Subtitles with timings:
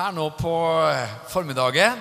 [0.00, 0.54] her nå på
[1.28, 2.00] formiddagen.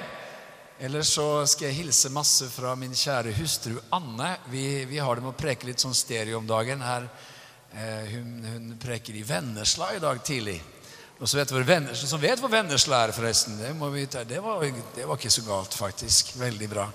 [0.79, 4.37] Eller så skal jeg hilse masse fra min kjære hustru Anne.
[4.47, 6.79] Vi, vi har det med å preke litt sånn stereo om dagen.
[6.79, 7.09] her.
[7.73, 10.55] Eh, hun, hun, preker i Vennesla i dag tidlig.
[11.19, 13.59] Og så vet Vennesla, som vet hvor Vennesla er, forresten.
[13.59, 13.73] Det,
[14.23, 14.63] det, var,
[14.95, 16.31] det, var, ikke så galt, faktisk.
[16.39, 16.87] Veldig bra.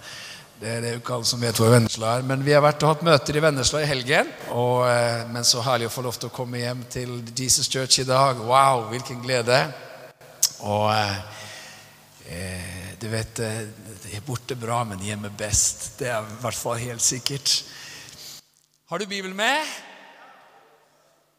[0.56, 2.24] Det, det er jo ikke alle som vet hvor Vennesla er.
[2.32, 4.32] Men vi har vært og hatt møter i Vennesla i helgen.
[4.56, 8.00] Og, eh, men så herlig å få lov til å komme hjem til Jesus Church
[8.00, 8.40] i dag.
[8.48, 9.66] Wow, hvilken glede.
[10.64, 11.16] Og eh,
[12.32, 13.64] eh du vet, eh,
[14.04, 15.98] det er borte bra, men hjemme best.
[15.98, 17.64] Det er i hvert fall helt sikkert.
[18.88, 19.66] Har du Bibelen med?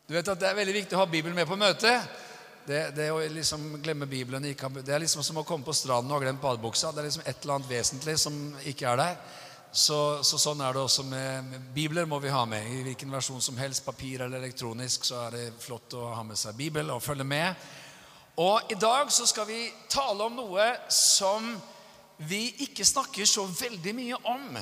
[0.07, 2.05] Du vet at Det er veldig viktig å ha Bibelen med på møtet.
[2.65, 6.21] Det, det å liksom glemme Bibelen Det er liksom som å komme på stranden og
[6.21, 6.91] glemt badebuksa.
[6.91, 9.17] Det er liksom et eller annet vesentlig som ikke er der.
[9.75, 12.63] Så, så, sånn er det også med, med, Bibler må vi ha med.
[12.71, 16.39] I hvilken versjon som helst, papir eller elektronisk, så er det flott å ha med
[16.39, 17.65] seg Bibel og følge med.
[18.35, 21.53] Og i dag så skal vi tale om noe som
[22.27, 24.57] vi ikke snakker så veldig mye om,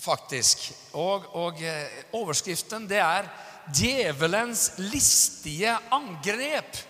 [0.00, 0.64] faktisk.
[0.96, 3.28] Og, og eh, overskriften det er
[3.64, 6.80] 'Djevelens listige angrep'.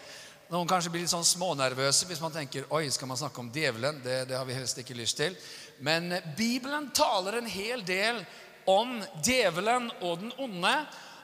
[0.50, 3.98] Noen kanskje blir litt sånn smånervøse hvis man tenker oi, skal man snakke om djevelen.
[4.02, 5.34] Det, det har vi helst ikke lyst til.
[5.78, 8.22] Men Bibelen taler en hel del
[8.70, 10.74] om djevelen og den onde.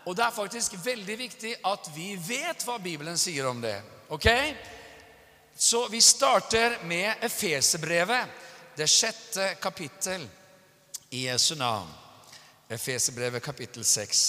[0.06, 3.78] Og det er faktisk veldig viktig at vi vet hva Bibelen sier om det.
[4.08, 4.26] ok?
[5.62, 8.26] Så vi starter med Efeserbrevet,
[8.76, 10.28] det sjette kapittel
[11.10, 11.88] i Jesu navn.
[12.68, 14.22] Efeserbrevet kapittel 6.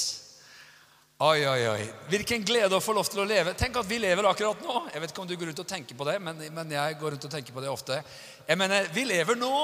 [1.17, 1.85] Oi, oi, oi.
[2.11, 3.53] Hvilken glede å få lov til å leve.
[3.55, 4.75] Tenk at vi lever akkurat nå.
[4.91, 7.15] Jeg vet ikke om du går rundt og tenker på det, men, men jeg går
[7.15, 8.01] rundt og tenker på det ofte.
[8.43, 9.55] Jeg mener, vi lever nå.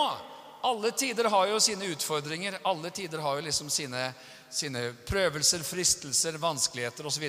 [0.72, 2.62] Alle tider har jo sine utfordringer.
[2.64, 4.08] Alle tider har jo liksom sine,
[4.48, 7.28] sine prøvelser, fristelser, vanskeligheter osv.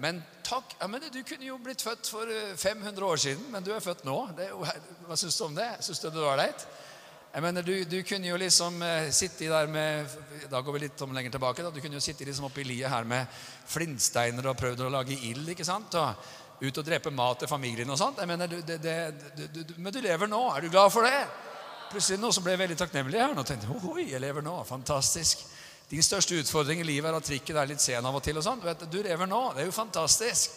[0.00, 3.64] Men takk ja, men Du kunne jo blitt født for 500 eh, år siden, men
[3.64, 4.16] du er født nå.
[4.40, 5.68] Er hva syns du om det?
[5.84, 6.66] Syns du det var ålreit?
[7.30, 10.08] Jeg mener, du, du, kunne jo liksom eh, sitte der med
[10.50, 11.62] Da går vi litt om lenger tilbake.
[11.62, 13.28] da, Du kunne jo sitte liksom oppe i liet her med
[13.70, 15.52] flintsteiner og prøvd å lage ild.
[15.52, 15.94] ikke sant?
[15.94, 18.18] Og ut og drepe mat til familien og sånt.
[18.20, 20.42] Jeg mener, du, det, det, du, Men du lever nå.
[20.56, 21.22] Er du glad for det?
[21.90, 23.36] Plutselig noe som ble veldig takknemlig her.
[23.36, 24.56] Nå tenkte jeg, oi, jeg lever nå.
[24.68, 25.46] Fantastisk.
[25.90, 28.36] Din største utfordring i livet er at trikken er litt sen av og til.
[28.38, 28.60] og sånn.
[28.62, 29.40] Du, du lever nå.
[29.56, 30.50] Det er jo fantastisk.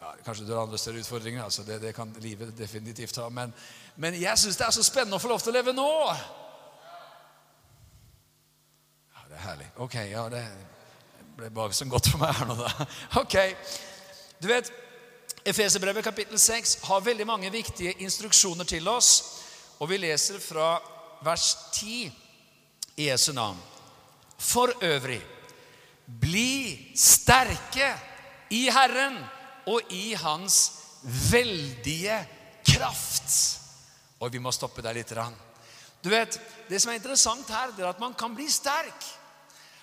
[0.00, 1.44] Ja, kanskje du har andre større utfordringer.
[1.44, 3.28] altså Det, det kan livet definitivt ha.
[3.28, 3.52] Men,
[3.96, 5.90] men jeg syns det er så spennende å få lov til å leve nå.
[9.12, 9.70] Ja, Det er herlig.
[9.76, 10.44] Ok, ja, det
[11.36, 12.88] ble bare så godt for meg her nå, da.
[13.20, 13.36] Ok,
[14.40, 14.72] Du vet,
[15.48, 19.10] Efeserbrevet kapittel 6 har veldig mange viktige instruksjoner til oss.
[19.78, 20.78] Og vi leser fra
[21.24, 22.12] vers 10
[22.96, 23.58] i Jesu navn.
[24.38, 25.20] For øvrig,
[26.20, 27.92] bli sterke
[28.50, 29.18] i Herren
[29.66, 30.72] og i Hans
[31.30, 32.28] veldige
[32.66, 33.58] kraft.
[34.20, 35.12] Og vi må stoppe der litt.
[36.04, 39.04] Du vet, Det som er interessant her, det er at man kan bli sterk.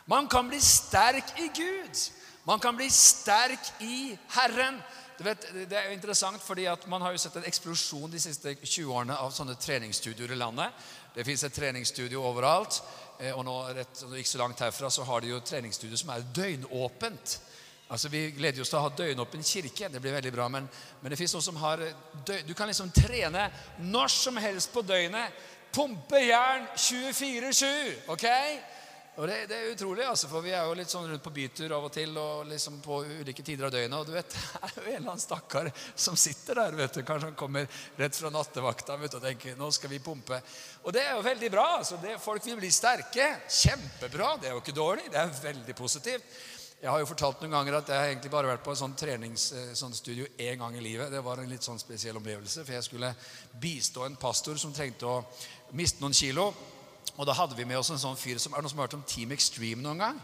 [0.05, 2.11] Man kan bli sterk i Gud.
[2.45, 4.81] Man kan bli sterk i Herren.
[5.17, 8.19] Du vet, Det er jo interessant, fordi at Man har jo sett en eksplosjon de
[8.19, 10.71] siste 20 årene av sånne treningsstudioer i landet.
[11.15, 12.81] Det fins et treningsstudio overalt.
[13.19, 16.25] Eh, og nå, rett, ikke så langt herfra så har de jo treningsstudio som er
[16.35, 17.39] døgnåpent.
[17.87, 19.89] Altså Vi gleder oss til å ha døgnåpen kirke.
[19.89, 20.47] Det blir veldig bra.
[20.49, 20.69] Men,
[21.01, 21.83] men det fins noen som har
[22.25, 23.49] døgn, Du kan liksom trene
[23.85, 25.43] når som helst på døgnet.
[25.75, 28.09] Pumpe jern 24-7.
[28.13, 28.25] ok?
[29.15, 31.71] Og det, det, er utrolig, altså, for vi er jo litt sånn rundt på bytur
[31.71, 32.17] av og til.
[32.19, 35.11] og liksom på ulike tider av døgnet, og du vet, Det er jo en eller
[35.13, 36.75] annen stakkar som sitter der.
[36.75, 40.01] vet du, Kanskje han kommer rett fra nattevakta vet du, og tenker nå skal vi
[40.03, 40.41] pumpe.
[40.85, 41.65] Og det er jo veldig bra.
[41.79, 43.25] altså, Folk vil bli sterke.
[43.49, 44.35] Kjempebra.
[44.37, 45.07] Det er jo ikke dårlig.
[45.09, 46.35] Det er veldig positivt.
[46.81, 48.93] Jeg har jo fortalt noen ganger at jeg har egentlig bare vært på en sånn
[48.99, 51.09] treningsstudio sånn én gang i livet.
[51.09, 53.09] Det var en litt sånn spesiell opplevelse, for jeg skulle
[53.57, 55.23] bistå en pastor som trengte å
[55.73, 56.51] miste noen kilo.
[57.15, 58.89] Og da hadde vi med oss en sånn fyr som Er det noen som har
[58.89, 60.21] hørt om Team Extreme noen gang?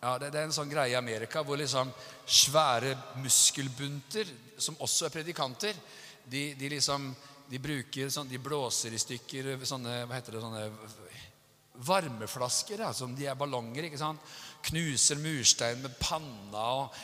[0.00, 1.90] Ja, det, det, er en sånn greie i Amerika hvor liksom
[2.26, 5.78] svære muskelbunter, som også er predikanter,
[6.26, 7.12] de, de liksom
[7.48, 10.66] de bruker sånn, De blåser i stykker sånne hva heter det, sånne
[11.88, 12.82] varmeflasker.
[12.82, 13.86] Ja, som de er ballonger.
[13.86, 14.20] ikke sant?
[14.68, 16.96] Knuser murstein med panna og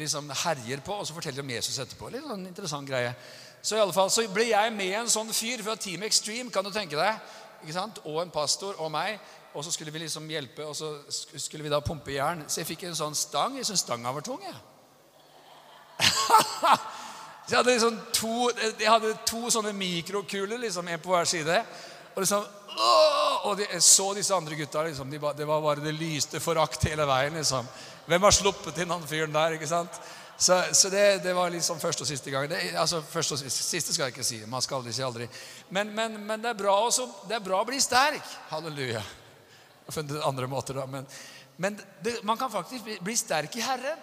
[0.00, 0.96] liksom herjer på.
[0.96, 2.10] Og så forteller de om Jesus etterpå.
[2.10, 3.14] Litt sånn interessant greie.
[3.62, 6.50] Så i alle fall, så ble jeg med en sånn fyr fra Team Extreme.
[6.50, 7.20] kan du tenke deg?
[7.62, 7.98] ikke sant?
[8.04, 9.18] og en pastor og meg.
[9.56, 12.44] Og så skulle vi liksom hjelpe, og så skulle vi da pumpe jern.
[12.46, 13.56] Så jeg fikk en sånn stang.
[13.56, 14.42] Jeg syntes stanga var tung.
[14.44, 14.56] Jeg.
[17.46, 18.50] jeg, hadde liksom to,
[18.80, 21.60] jeg hadde to sånne mikrokuler, liksom, en på hver side.
[22.14, 22.44] Og liksom
[22.76, 24.82] åh, Og de, jeg så disse andre gutta.
[24.82, 27.36] Liksom, de, det var bare det lyste forakt hele veien.
[27.38, 27.68] liksom.
[28.06, 29.54] Hvem har sluppet inn han fyren der?
[29.56, 30.00] ikke sant?
[30.38, 32.48] Så, så det, det, var liksom første og siste gang.
[32.50, 34.40] Det, altså første og siste, siste, skal jeg ikke si.
[34.50, 35.28] Man skal aldri si aldri.
[35.70, 38.34] Men, men, men det, er bra også, det er bra å bli sterk.
[38.50, 39.00] Halleluja.
[39.00, 40.84] Jeg har funnet andre måter, da.
[40.90, 41.06] Men,
[41.62, 41.78] men
[42.26, 44.02] man kan faktisk bli, bli sterk i Herren.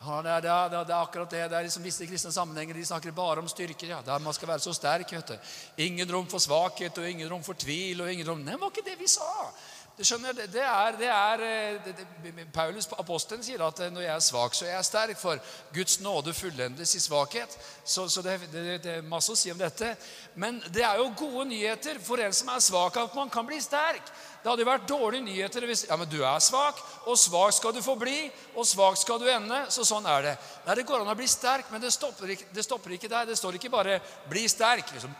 [0.00, 1.40] Ja, det, er, det, er, det, er, akkurat det.
[1.52, 3.86] Det er liksom Visse kristne sammenhenger de snakker bare om styrke.
[3.86, 5.12] Ja, der Man skal være så sterk.
[5.12, 5.36] vet du.
[5.76, 8.00] Ingen rom for svakhet og ingen rom for tvil.
[8.00, 8.40] og ingen rom...
[8.40, 9.52] Nei, det var ikke det vi sa.
[9.98, 11.88] Du skjønner, det er, det er eh,
[12.24, 15.18] det, Paulus, apostelen, sier at eh, når jeg er svak, så er jeg sterk.
[15.20, 15.36] For
[15.74, 17.58] Guds nåde fullendes i svakhet.
[17.84, 18.38] Så, så det,
[18.80, 19.92] er masse å si om dette.
[20.40, 23.60] Men det er jo gode nyheter for en som er svak, at man kan bli
[23.60, 24.08] sterk.
[24.40, 27.74] Det hadde jo vært dårlige nyheter hvis ja, men du er svak, og svak skal
[27.76, 29.58] du få bli, og svak skal du ende.
[29.68, 30.34] Så sånn er det.
[30.64, 33.28] Nei, Det går an å bli sterk, men det stopper ikke, det stopper ikke der.
[33.28, 34.92] Det står ikke bare 'bli sterk'.
[34.92, 35.14] liksom,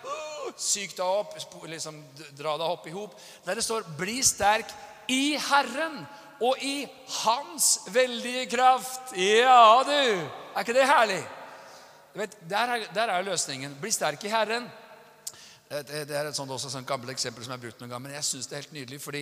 [0.56, 1.36] Syk deg opp,
[1.68, 2.02] liksom,
[2.36, 3.14] dra deg opp i hop.
[3.46, 4.72] Nei, det står 'bli sterk
[5.08, 6.06] i Herren'
[6.40, 6.88] og i
[7.24, 9.12] Hans veldige kraft.
[9.16, 10.28] Ja, du!
[10.56, 11.22] Er ikke det herlig?
[12.14, 13.76] Vet, der, er, der er løsningen.
[13.80, 14.66] Bli sterk i Herren.
[15.70, 18.14] Det er et sånt, også et gammelt eksempel som jeg har brukt noen gang, men
[18.16, 18.96] jeg syns det er helt nydelig.
[19.00, 19.20] fordi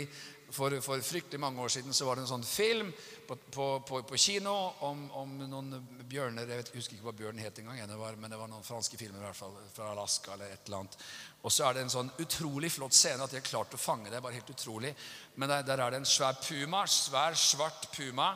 [0.48, 2.88] for, for, fryktelig mange år siden så var det en sånn film
[3.26, 4.54] på, på, på, på kino
[4.88, 5.74] om, om, noen
[6.08, 7.82] bjørner Jeg vet, husker ikke hva bjørnen het engang,
[8.16, 10.96] men det var noen franske filmer i hvert fall, fra Alaska eller et eller annet.
[11.42, 14.08] Og så er det en sånn utrolig flott scene at de har klart å fange
[14.08, 14.22] det.
[14.24, 14.94] bare helt utrolig.
[15.36, 18.30] Men der, der er det en svær puma, svær, svart puma,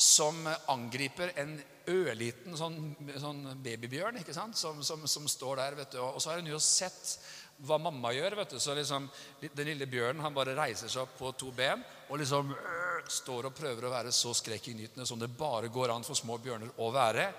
[0.00, 1.58] som angriper en
[1.90, 2.78] ørliten sånn,
[3.20, 4.58] sånn babybjørn ikke sant?
[4.58, 5.78] Som, som, som, står der.
[5.80, 6.00] vet du.
[6.02, 7.18] Og så har hun jo sett
[7.66, 8.36] hva mamma gjør.
[8.36, 8.60] vet du.
[8.60, 9.08] Så liksom,
[9.40, 13.46] Den lille bjørnen han bare reiser seg opp på to ben og liksom øh, står
[13.46, 16.90] og prøver å være så skrekkinngytende som det bare går an for små bjørner å
[16.94, 17.30] være.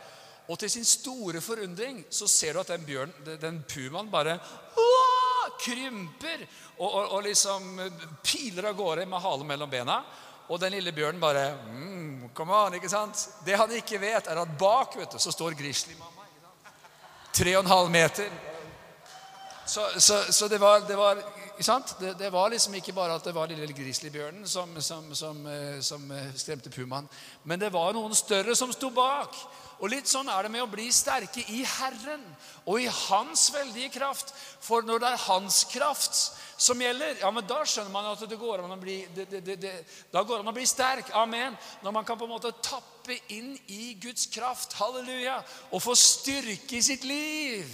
[0.47, 4.39] Og til sin store forundring så ser du at den, bjørn, den pumaen bare
[5.62, 6.44] krymper
[6.77, 7.79] og, og, og, liksom
[8.24, 10.01] piler av gårde med halen mellom bena.
[10.51, 13.27] Og den lille bjørnen bare mm, come on, ikke sant?
[13.45, 16.25] Det han ikke vet, er at bak vet du, så står grizzlymamma.
[17.31, 18.50] Tre og en halv meter
[19.66, 21.16] så, så, så det, var, det, var,
[22.00, 25.80] det, det, var, liksom ikke bare at det var lille grizzlybjørnen som, som, som, eh,
[25.81, 27.10] som, eh, skremte pumaen.
[27.44, 29.38] Men det var noen større som sto bak.
[29.81, 32.22] Og litt sånn er det med å bli sterke i Herren
[32.69, 34.34] og i Hans veldige kraft.
[34.62, 36.19] For når det er Hans kraft
[36.62, 39.00] som gjelder, ja, men da skjønner man at det går an å bli,
[40.13, 41.10] da går an å bli sterk.
[41.18, 41.58] Amen.
[41.81, 45.40] Når man kan på en måte tappe inn i Guds kraft, halleluja,
[45.74, 47.66] og få styrke i sitt liv.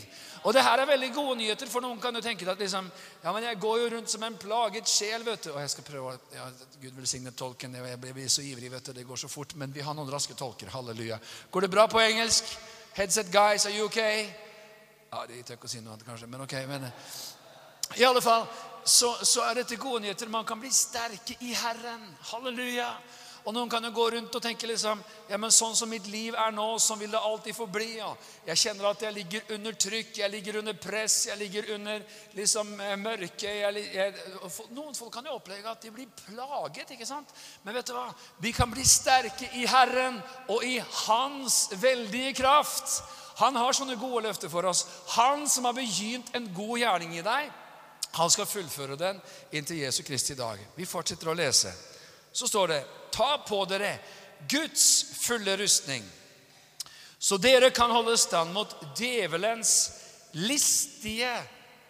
[0.47, 2.85] Og det her er veldig gode nyheter, for noen kan jo tenke at liksom,
[3.23, 5.25] ja, men jeg går jo rundt som en plaget sjel.
[5.27, 5.49] vet du.
[5.51, 6.45] Og jeg skal prøve ja,
[6.79, 7.75] Gud velsigne tolken.
[7.75, 8.93] Jeg blir så ivrig, vet du.
[8.95, 9.57] Det går så fort.
[9.59, 10.71] Men vi har noen raske tolker.
[10.71, 11.19] Halleluja.
[11.51, 12.55] Går det bra på engelsk?
[12.95, 14.29] Headset guys, are you okay?
[15.11, 16.55] Ja, De tør ikke å si noe annet, kanskje, men ok.
[16.71, 16.87] men...
[17.95, 18.47] I alle fall
[18.83, 20.31] så, så er dette gode nyheter.
[20.31, 22.07] Man kan bli sterke i Herren.
[22.31, 22.87] Halleluja.
[23.47, 24.99] Og noen kan jo gå rundt og tenke liksom
[25.29, 27.93] ja, men sånn som mitt liv er nå, sånn vil det alltid forbli.
[27.95, 28.09] Ja.
[28.49, 32.03] Jeg kjenner at jeg ligger under trykk, jeg ligger under press, jeg ligger under
[32.35, 33.05] liksom mørket.
[33.07, 33.53] mørke.
[33.55, 34.13] Jeg, jeg,
[34.75, 37.31] noen folk kan jo oppleve at de blir plaget, ikke sant?
[37.63, 38.09] Men vet du hva?
[38.43, 40.19] Vi kan bli sterke i Herren
[40.51, 40.75] og i
[41.07, 42.99] Hans veldige kraft.
[43.39, 44.83] Han har sånne gode løfter for oss.
[45.15, 47.53] Han som har begynt en god gjerning i deg,
[48.17, 49.21] han skal fullføre den
[49.55, 50.59] inntil Jesu Kristi dag.
[50.75, 51.71] Vi fortsetter å lese
[52.37, 52.83] så står det
[53.17, 53.95] Ta på dere
[54.49, 56.03] Guds fulle rustning,
[57.17, 59.71] så dere kan holde stand mot djevelens
[60.37, 61.33] listige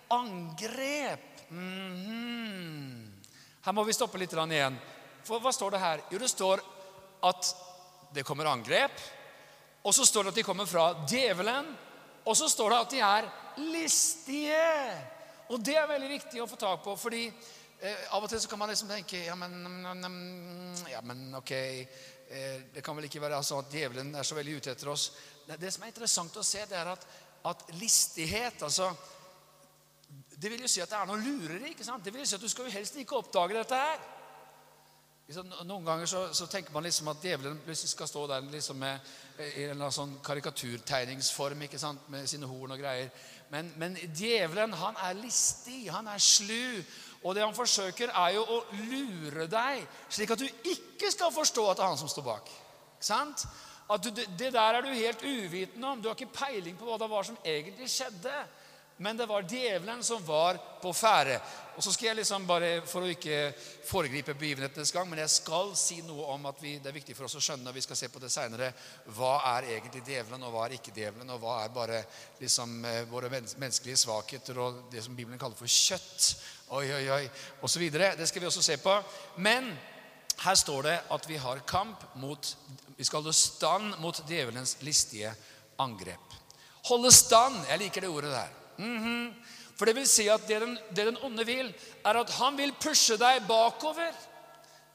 [0.07, 1.49] angrep.
[1.49, 3.11] Mm -hmm.
[3.61, 4.79] Her må vi stoppe litt igjen.
[5.23, 6.01] For hva står det her?
[6.11, 6.61] Jo, det står
[7.23, 7.55] at
[8.13, 8.91] det kommer angrep.
[9.83, 11.77] Og så står det at de kommer fra djevelen.
[12.25, 15.03] Og så står det at de er listige.
[15.49, 17.31] Og det er veldig viktig å få tak på, fordi
[17.77, 19.51] Eh, av og til så kan man liksom tenke ja men,
[20.89, 24.55] ja, men ok eh, Det kan vel ikke være sånn at djevelen er så veldig
[24.57, 25.11] ute etter oss.
[25.45, 27.05] Det som er interessant å se, det er at,
[27.45, 28.89] at listighet altså,
[30.33, 31.75] Det vil jo si at det er noe lureri.
[31.75, 32.03] ikke sant?
[32.03, 34.01] Det vil jo si at Du skal jo helst ikke oppdage dette her.
[35.67, 39.09] Noen ganger så, så tenker man liksom at djevelen plutselig skal stå der liksom med,
[39.59, 42.05] i en sånn karikaturtegningsform ikke sant?
[42.09, 43.11] med sine horn og greier.
[43.51, 46.79] Men, men djevelen han er listig, han er slu.
[47.27, 48.57] Og det han forsøker, er jo å
[48.87, 52.51] lure deg, slik at du ikke skal forstå at det er han som står bak.
[52.95, 53.43] Ikke sant?
[53.91, 55.99] At du, det der er du helt uvitende om.
[55.99, 58.35] Du har ikke peiling på hva det var som egentlig skjedde.
[58.97, 61.39] Men det var djevelen som var på ferde.
[61.77, 63.51] Og så skal jeg liksom bare, For å ikke
[63.85, 67.27] foregripe begivenhetenes gang, men jeg skal si noe om at vi, det er viktig for
[67.27, 68.71] oss å skjønne, og vi skal se på det senere,
[69.13, 72.01] hva er egentlig djevelen, og hva er ikke djevelen, og hva er bare
[72.41, 76.31] liksom eh, våre menneskelige svakheter og det som Bibelen kaller for kjøtt,
[76.73, 77.23] oi, oi, oi,
[77.61, 77.85] osv.
[77.93, 78.97] Det skal vi også se på.
[79.45, 79.69] Men
[80.41, 82.55] her står det at vi har kamp mot
[82.97, 85.29] Vi skal holde stand mot djevelens listige
[85.77, 86.33] angrep.
[86.89, 87.59] Holde stand.
[87.69, 88.55] Jeg liker det ordet der.
[88.77, 89.33] Mm -hmm.
[89.77, 91.73] For det vil si at det den, det den, onde vil,
[92.05, 94.13] er at han vil pushe deg bakover.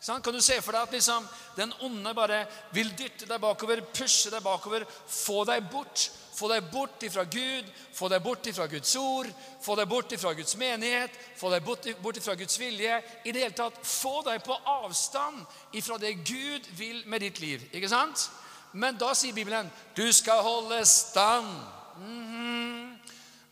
[0.02, 0.22] Sånn?
[0.22, 4.30] Kan du se for deg at liksom, den onde bare vil dytte deg bakover, pushe
[4.30, 6.10] deg bakover, få deg bort?
[6.32, 9.28] Få deg bort ifra Gud, få deg bort ifra Guds ord,
[9.62, 12.96] få deg bort ifra Guds menighet, få deg bort, ifra Guds vilje.
[13.24, 15.44] I det hele tatt få deg på avstand
[15.76, 17.68] ifra det Gud vil med ditt liv.
[17.70, 18.30] Ikke sant?
[18.72, 21.52] Men da sier Bibelen du skal holde stand.
[22.00, 22.91] Mm -hmm.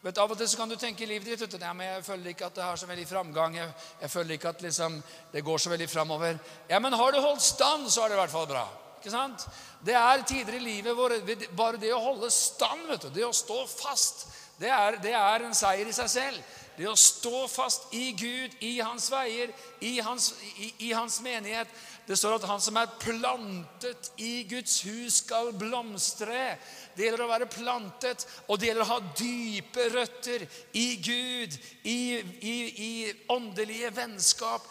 [0.01, 2.47] Vet, av og til så kan du tenke i livet ditt men jeg føler ikke
[2.47, 3.57] at det har så veldig framgang.
[3.59, 5.03] Jeg, jeg føler ikke at liksom,
[5.33, 6.39] det går så veldig framover.
[6.71, 8.65] Ja, men har du holdt stand, så er det i hvert fall bra.
[8.97, 9.45] Ikke sant?
[9.85, 11.13] Det er tider i livet hvor
[11.57, 14.27] bare det å holde stand, vet du, det å stå fast,
[14.61, 16.41] det er, det er en seier i seg selv.
[16.81, 19.51] Det å stå fast i Gud, i hans veier,
[19.85, 21.69] i hans, i, i hans menighet.
[22.07, 26.55] Det står at han som er plantet i Guds hus, skal blomstre.
[26.97, 30.47] Det gjelder å være plantet, og det gjelder å ha dype røtter
[30.81, 31.99] i Gud, i,
[32.49, 32.95] i,
[33.29, 34.65] åndelige vennskap.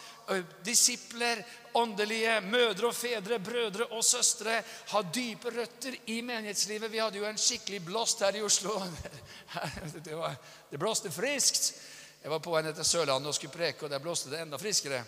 [0.65, 1.43] Disipler,
[1.77, 4.57] åndelige mødre og fedre, brødre og søstre
[4.95, 6.89] ha dype røtter i menighetslivet.
[6.89, 8.81] Vi hadde jo en skikkelig blåst her i Oslo.
[10.05, 10.35] Det, var,
[10.73, 11.71] det blåste friskt.
[12.21, 14.57] Jeg var på vei ned til Sørlandet og skulle preke, og der blåste det enda
[14.59, 14.99] friskere.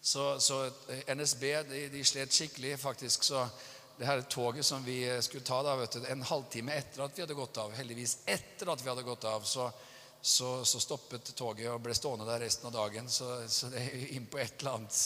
[0.00, 3.26] Så, så eh, NSB de, de, slet skikkelig, faktisk.
[3.28, 3.42] Så
[3.98, 7.12] det her toget som vi eh, skulle ta da, vet du, en halvtime etter at
[7.12, 9.68] vi hadde gått av, heldigvis etter at vi hadde gått av, så,
[10.22, 13.12] så, så stoppet toget og ble stående der resten av dagen.
[13.12, 15.02] Så, så det er inn på et eller annet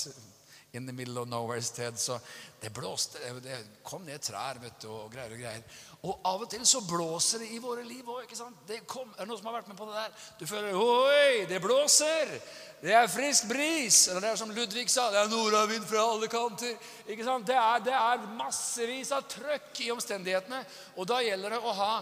[0.72, 1.98] in the middle of nowhere sted.
[1.98, 2.20] Så
[2.60, 3.18] det blåste.
[3.42, 5.82] Det kom ned trær vet du, og greier og greier.
[6.02, 8.24] Og av og til så blåser det i våre liv òg.
[8.26, 8.80] Er det
[9.22, 10.14] noen som har vært med på det der?
[10.40, 12.32] Du føler Oi, det blåser!
[12.82, 14.08] Det er frisk bris.
[14.10, 16.74] Eller det er som Ludvig sa, det er nordavind fra alle kanter.
[17.06, 17.46] Ikke sant?
[17.46, 20.58] Det er, det er massevis av trøkk i omstendighetene.
[20.98, 21.92] Og da gjelder det å ha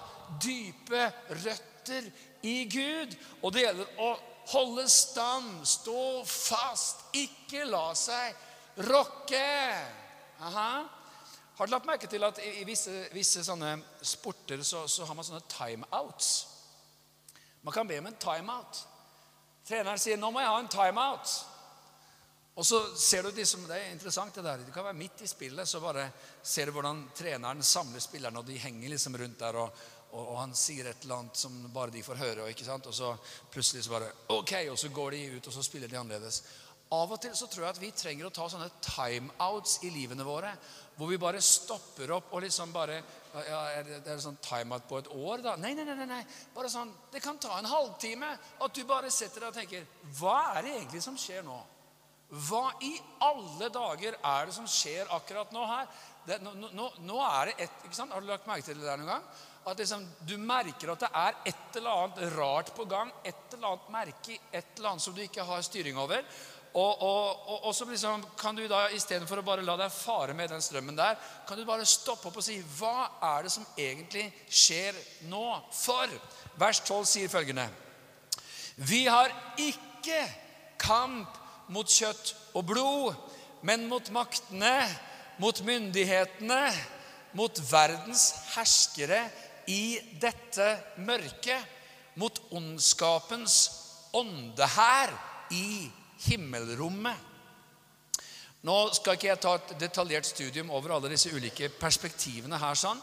[0.41, 1.03] dype
[1.43, 2.09] røtter
[2.49, 3.13] i Gud.
[3.43, 4.15] Og det gjelder å
[4.55, 9.45] holde stand, stå fast, ikke la seg rokke.
[10.49, 10.71] Aha.
[11.61, 15.27] Har du lagt merke til at i visse, visse sånne sporter så, så, har man
[15.27, 16.29] sånne timeouts?
[17.61, 18.79] Man kan be om en timeout.
[19.69, 21.35] Treneren sier 'Nå må jeg ha en timeout'.
[22.57, 24.65] Og så ser du de som, Det er interessant, det der.
[24.65, 26.11] Du kan være midt i spillet, så bare
[26.43, 29.71] ser du hvordan treneren samler spillerne, og de henger liksom rundt der, og,
[30.13, 32.49] og, han sier et eller annet som bare de får høre.
[32.49, 32.87] Ikke sant?
[32.87, 33.17] og så
[33.53, 36.43] plutselig så bare Ok, og så går de ut, og så spiller de annerledes.
[36.91, 40.25] Av og til så tror jeg at vi trenger å ta sånne timeouts i livene
[40.27, 40.51] våre.
[41.01, 42.99] Hvor vi bare stopper opp og liksom bare
[43.33, 45.55] ja, Er det, sånn time-out på et år, da?
[45.57, 46.05] Nei, nei, nei.
[46.05, 46.21] nei.
[46.53, 48.35] Bare sånn, Det kan ta en halvtime.
[48.61, 49.87] At du bare setter deg og tenker
[50.19, 51.57] Hva er det egentlig som skjer nå?
[52.31, 52.93] Hva i
[53.27, 55.89] alle dager er det som skjer akkurat nå her?
[56.29, 58.13] Det, nå, nå, nå, er det et, ikke sant?
[58.15, 59.25] Har du lagt merke til det der noen gang?
[59.73, 63.11] At liksom, du merker at det er et eller annet rart på gang.
[63.25, 66.23] Et eller annet merke, et eller annet som du ikke har styring over.
[66.71, 70.37] Og, og, og, og, så liksom kan du da istedenfor å bare la deg fare
[70.39, 71.17] med den strømmen der,
[71.49, 74.95] kan du bare stoppe opp og si Hva er det som egentlig skjer
[75.27, 75.43] nå?
[75.75, 76.15] For
[76.61, 77.67] vers 12 sier følgende
[78.87, 80.23] Vi har ikke
[80.79, 81.41] kamp
[81.75, 83.19] mot kjøtt og blod,
[83.67, 84.87] men mot maktene,
[85.43, 86.63] mot myndighetene,
[87.35, 89.25] mot verdens herskere
[89.71, 90.71] i dette
[91.03, 91.79] mørket,
[92.19, 93.59] mot ondskapens
[94.15, 95.13] åndehær
[95.55, 95.91] i
[96.27, 97.29] himmelrommet.
[98.67, 103.01] Nå skal ikke jeg ta et detaljert studium over alle disse ulike perspektivene her, sånn,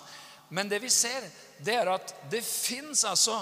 [0.54, 1.26] men det vi ser,
[1.66, 3.40] det er at det fins altså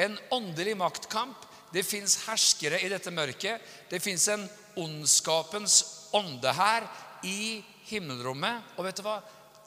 [0.00, 1.42] en åndelig maktkamp.
[1.72, 3.60] Det fins herskere i dette mørket.
[3.90, 4.46] Det fins en
[4.80, 5.80] ondskapens
[6.16, 6.86] ånde her
[7.26, 8.76] i himmelrommet.
[8.76, 9.18] Og vet du hva?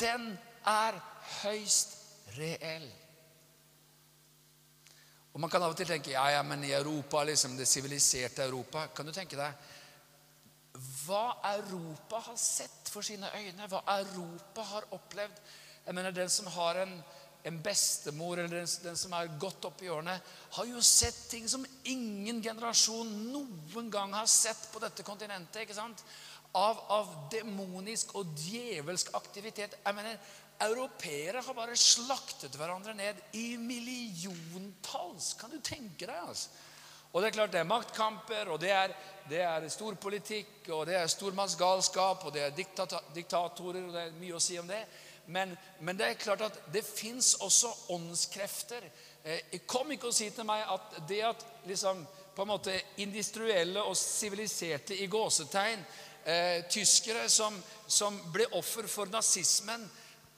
[0.01, 0.31] Den
[0.65, 0.97] er
[1.43, 1.97] høyst
[2.37, 2.87] reell.
[5.33, 8.43] Og Man kan av og til tenke ja, ja, men i Europa, liksom det siviliserte
[8.43, 9.75] Europa Kan du tenke deg
[10.79, 13.67] hva Europa har sett for sine øyne?
[13.67, 15.41] Hva Europa har opplevd?
[15.85, 17.03] Jeg mener, Den som har en,
[17.43, 20.19] en bestemor, eller den, den, som er godt i årene,
[20.51, 25.63] har jo sett ting som ingen generasjon noen gang har sett på dette kontinentet.
[25.63, 26.03] ikke sant?
[26.53, 29.75] Av, av demonisk og djevelsk aktivitet.
[29.85, 30.17] Jeg mener,
[30.63, 35.33] europeere har bare slaktet hverandre ned i milliontalls.
[35.39, 36.17] Kan du tenke deg?
[36.19, 36.49] altså?
[37.11, 38.91] Og det er klart det er maktkamper, og det er,
[39.29, 44.19] det er storpolitikk, og det er stormannsgalskap, og det er diktata diktatorer, og det er
[44.19, 44.83] mye å si om det.
[45.29, 48.85] Men, men det er klart at det fins også åndskrefter.
[49.23, 53.81] Eh, kom ikke og si til meg at det at liksom, på en måte industrielle
[53.81, 55.81] og siviliserte i gåsetegn
[56.25, 59.85] eh, tyskere som, som ble offer for nazismen,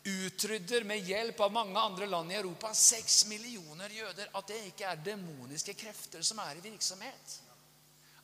[0.08, 4.88] utrydder med hjelp av mange andre land i Europa seks millioner jøder, at det ikke
[4.90, 7.38] er demoniske krefter som er i virksomhet.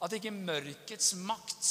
[0.02, 1.70] At ikke mørkets makt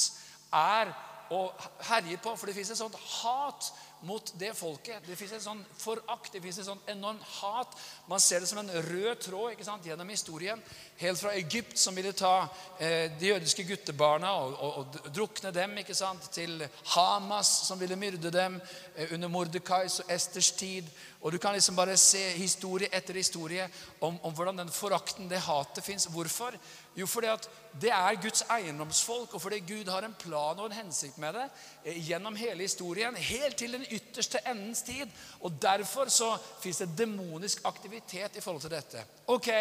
[0.54, 0.92] er
[1.34, 1.42] å
[1.88, 2.34] herje på.
[2.38, 3.70] For det fins et sånt hat
[4.06, 5.04] mot det folket.
[5.06, 7.74] Det fins en sånn forakt, det fins et sånn enormt hat.
[8.10, 10.62] Man ser det som en rød tråd ikke sant, gjennom historien.
[10.96, 12.48] Helt fra Egypt, som ville ta
[12.80, 16.62] eh, de jødiske guttebarna og, og, og, drukne dem, ikke sant, til
[16.94, 18.56] Hamas, som ville myrde dem
[18.94, 20.88] eh, under Mordekais og Esters tid.
[21.20, 23.68] Og Du kan liksom bare se historie etter historie
[24.00, 26.08] om, om hvordan den forakten, det hatet, fins.
[26.08, 26.56] Hvorfor?
[26.96, 27.50] Jo, fordi at
[27.80, 31.46] det er Guds eiendomsfolk, og fordi Gud har en plan og en hensikt med det
[31.84, 35.12] eh, gjennom hele historien, helt til den ytterste endens tid.
[35.40, 39.04] Og Derfor så fins det demonisk aktivitet i forhold til dette.
[39.26, 39.52] Ok,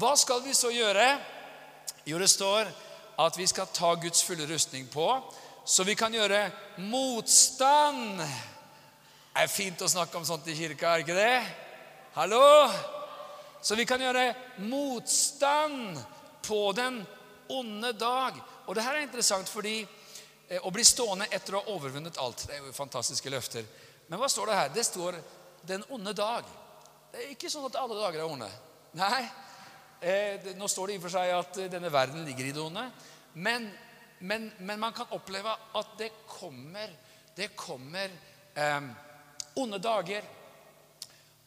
[0.00, 1.04] Hva skal vi så gjøre?
[2.08, 2.68] Jo, det står
[3.20, 5.06] at vi skal ta Guds fulle rustning på,
[5.64, 6.38] så vi kan gjøre
[6.88, 8.22] motstand.
[8.22, 11.42] Det er fint å snakke om sånt i kirka, er ikke det?
[12.14, 12.40] Hallo?
[13.60, 14.30] Så vi kan gjøre
[14.70, 16.00] motstand
[16.48, 17.02] på den
[17.52, 18.40] onde dag.
[18.70, 22.46] Og det her er interessant fordi eh, å bli stående etter å ha overvunnet alt
[22.46, 23.68] Det er jo fantastiske løfter.
[24.08, 24.72] Men hva står det her?
[24.78, 25.20] Det står
[25.68, 26.50] 'den onde dag'.
[27.12, 28.48] Det er ikke sånn at alle dager er onde.
[28.96, 29.49] Nei.
[30.00, 32.86] Eh, nå står det i og for seg at eh, denne verden ligger i onde.
[33.34, 33.66] Men,
[34.24, 36.94] men, men man kan oppleve at det kommer,
[37.36, 38.08] det kommer
[38.54, 38.80] eh,
[39.60, 40.24] onde dager.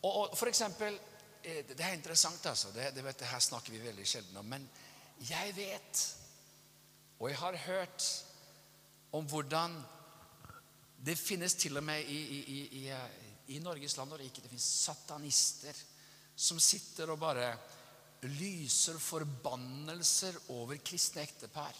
[0.04, 0.94] Og, og for eksempel
[1.42, 2.70] eh, Det er interessant, altså.
[2.76, 4.46] Det, det, det her snakker vi veldig sjelden om.
[4.46, 4.70] Men
[5.30, 6.06] jeg vet,
[7.20, 8.08] og jeg har hørt
[9.14, 9.82] om hvordan
[11.06, 12.84] det finnes til og med i, i, i,
[13.56, 15.78] i Norges land og rike det finnes satanister
[16.36, 17.50] som sitter og bare
[18.30, 21.74] lyser forbannelser over kristne ektepar.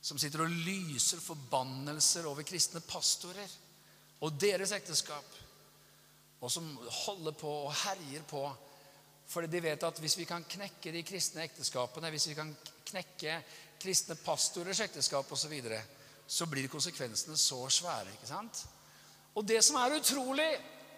[0.00, 3.56] Som sitter og lyser forbannelser over kristne pastorer
[4.24, 5.26] og deres ekteskap.
[6.40, 6.68] Og som
[7.06, 8.46] holder på og herjer på
[9.26, 12.52] fordi de vet at hvis vi kan knekke de kristne ekteskapene, hvis vi kan
[12.86, 13.40] knekke
[13.82, 15.80] kristne pastorers ekteskap osv., så, videre,
[16.26, 18.12] så blir konsekvensene så svære.
[18.14, 18.60] ikke sant?
[19.34, 20.46] Og det som er utrolig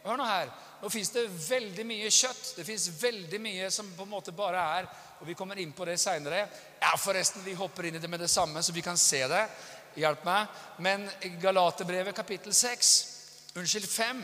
[0.04, 0.50] Hør nå her.
[0.82, 2.54] Nå fins det veldig mye kjøtt.
[2.56, 5.84] Det fins veldig mye som på en måte bare er Og vi kommer inn på
[5.84, 6.44] det seinere.
[6.78, 9.40] Ja, forresten, vi hopper inn i det med det samme, så vi kan se det.
[9.98, 10.60] Hjelp meg.
[10.78, 11.08] Men
[11.42, 12.92] Galaterbrevet kapittel 6,
[13.58, 14.20] unnskyld 5,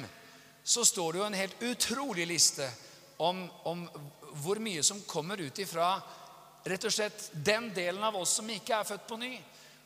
[0.63, 2.69] så står det jo en helt utrolig liste
[3.17, 3.83] om, om
[4.45, 5.97] hvor mye som kommer ut ifra
[6.65, 9.35] rett og slett den delen av oss som ikke er født på ny.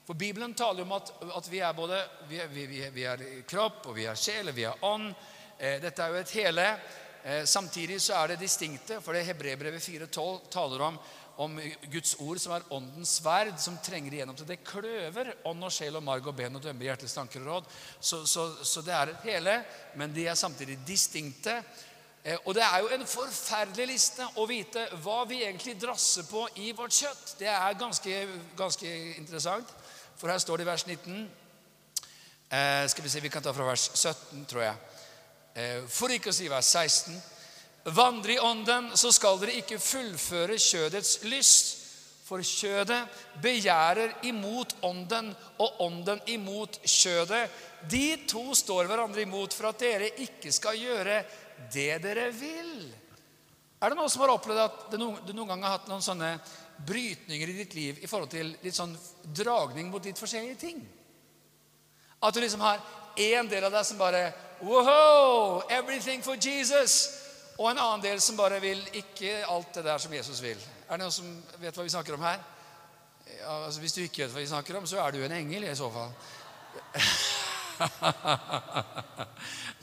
[0.07, 1.99] For Bibelen taler om at, at vi er både
[2.31, 5.11] vi er, vi, vi er, kropp, og vi er sjel, og vi er ånd.
[5.59, 6.67] Eh, dette er jo et hele.
[7.25, 10.99] Eh, samtidig så er det distinkte, for det Hebrebrevet 4,12 taler om,
[11.43, 11.57] om
[11.91, 15.99] Guds ord som er åndens sverd, som trenger igjennom til det kløver ånd og sjel
[15.99, 17.73] og marg og ben og dømmer hjertets tanker og råd.
[17.99, 19.57] Så, så, så det er et hele,
[19.99, 21.57] men de er samtidig distinkte.
[22.23, 26.45] Eh, og det er jo en forferdelig liste å vite hva vi egentlig drasser på
[26.63, 27.35] i vårt kjøtt.
[27.43, 28.21] Det er ganske,
[28.59, 29.75] ganske interessant,
[30.19, 31.19] for her står det i vers 19
[32.55, 34.95] eh, Skal vi se, vi kan ta fra vers 17, tror jeg.
[35.59, 37.19] Eh, for ikke å si vers 16.
[37.97, 41.75] Vandre i ånden, så skal dere ikke fullføre kjødets lyst.
[42.29, 42.99] For kjødet
[43.41, 45.31] begjærer imot ånden,
[45.65, 47.49] og ånden imot kjødet.
[47.89, 51.23] De to står hverandre imot for at dere ikke skal gjøre
[51.73, 52.75] det dere vil.
[53.81, 56.35] Er det noen som har opplevd at du noen gang har hatt noen sånne
[56.87, 58.93] brytninger i ditt liv i forhold til litt sånn
[59.25, 60.85] dragning mot litt forskjellige ting?
[62.21, 62.85] At du liksom har
[63.17, 64.27] én del av deg som bare
[64.63, 65.63] Wow!
[65.71, 67.09] Everything for Jesus!
[67.59, 70.59] Og en annen del som bare vil ikke alt det der som Jesus vil.
[70.89, 72.39] Er det noen som vet hva vi snakker om her?
[73.39, 75.65] Ja, altså Hvis du ikke vet hva vi snakker om, så er du en engel
[75.67, 76.13] i så fall.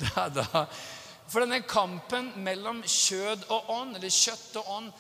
[0.04, 0.66] da, da,
[1.28, 4.92] for denne kampen mellom kjød og ånd, eller kjøtt og ånd,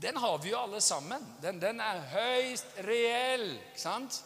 [0.00, 1.26] den har vi jo alle sammen.
[1.42, 3.58] Den, den er høyst reell.
[3.72, 4.22] ikke sant?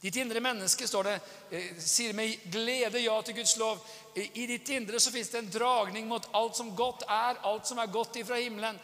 [0.00, 1.14] Ditt indre menneske står det,
[1.50, 3.82] eh, sier med glede ja til Guds lov.
[4.16, 7.78] I ditt indre så fins det en dragning mot alt som godt er, alt som
[7.78, 8.80] er godt ifra himmelen.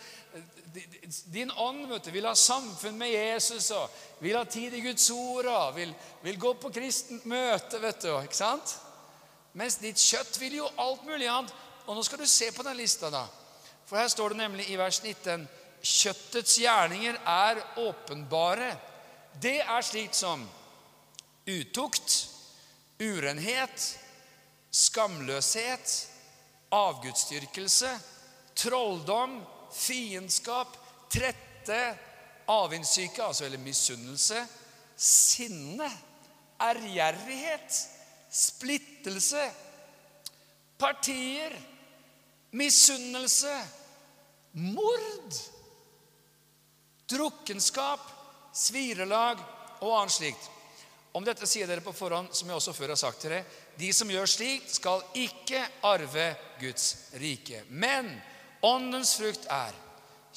[1.32, 5.08] Din ånd vet du, vil ha samfunn med Jesus og vil ha tid i Guds
[5.10, 7.80] ord og vil, vil gå på kristent møte.
[7.80, 8.76] vet du, ikke sant?
[9.56, 11.54] Mens ditt kjøtt vil jo alt mulig annet.
[11.86, 13.24] Og nå skal du se på den lista, da.
[13.86, 15.48] For her står det nemlig i vers 19
[15.86, 18.72] Kjøttets gjerninger er åpenbare.
[19.40, 20.42] Det er slikt som
[21.46, 22.28] utukt,
[23.00, 23.98] urenhet,
[24.70, 26.08] skamløshet,
[26.74, 27.90] avgudsdyrkelse,
[28.56, 29.38] trolldom,
[29.72, 30.76] fiendskap,
[31.12, 31.80] trette,
[32.48, 34.46] avundssyke, altså eller misunnelse,
[34.96, 35.90] sinne,
[36.60, 37.80] ærgjerrighet,
[38.30, 39.50] splittelse,
[40.78, 41.52] partier,
[42.56, 43.54] misunnelse,
[44.52, 45.40] mord,
[47.10, 48.00] drukkenskap,
[48.56, 49.40] svirelag
[49.80, 50.50] og annet slikt.
[51.16, 53.46] Om dette sier dere på forhånd, som jeg også før har sagt til dere,
[53.80, 56.26] de som gjør slikt, skal ikke arve
[56.60, 57.62] Guds rike.
[57.72, 58.10] Men
[58.66, 59.72] åndens frukt er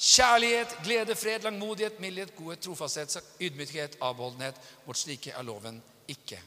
[0.00, 4.56] kjærlighet, glede, fred, langmodighet, mildhet, godhet, trofasthet, ydmykhet, avholdenhet.
[4.86, 6.40] Mot slike er loven ikke.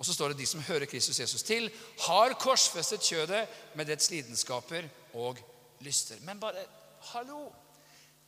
[0.00, 1.68] Og så står det de som hører Kristus Jesus til,
[2.08, 3.44] har korsfestet kjødet
[3.78, 5.38] med dets lidenskaper og
[5.84, 6.18] lyster.
[6.26, 6.64] Men bare
[7.12, 7.50] hallo!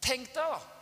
[0.03, 0.82] Tenk deg, da.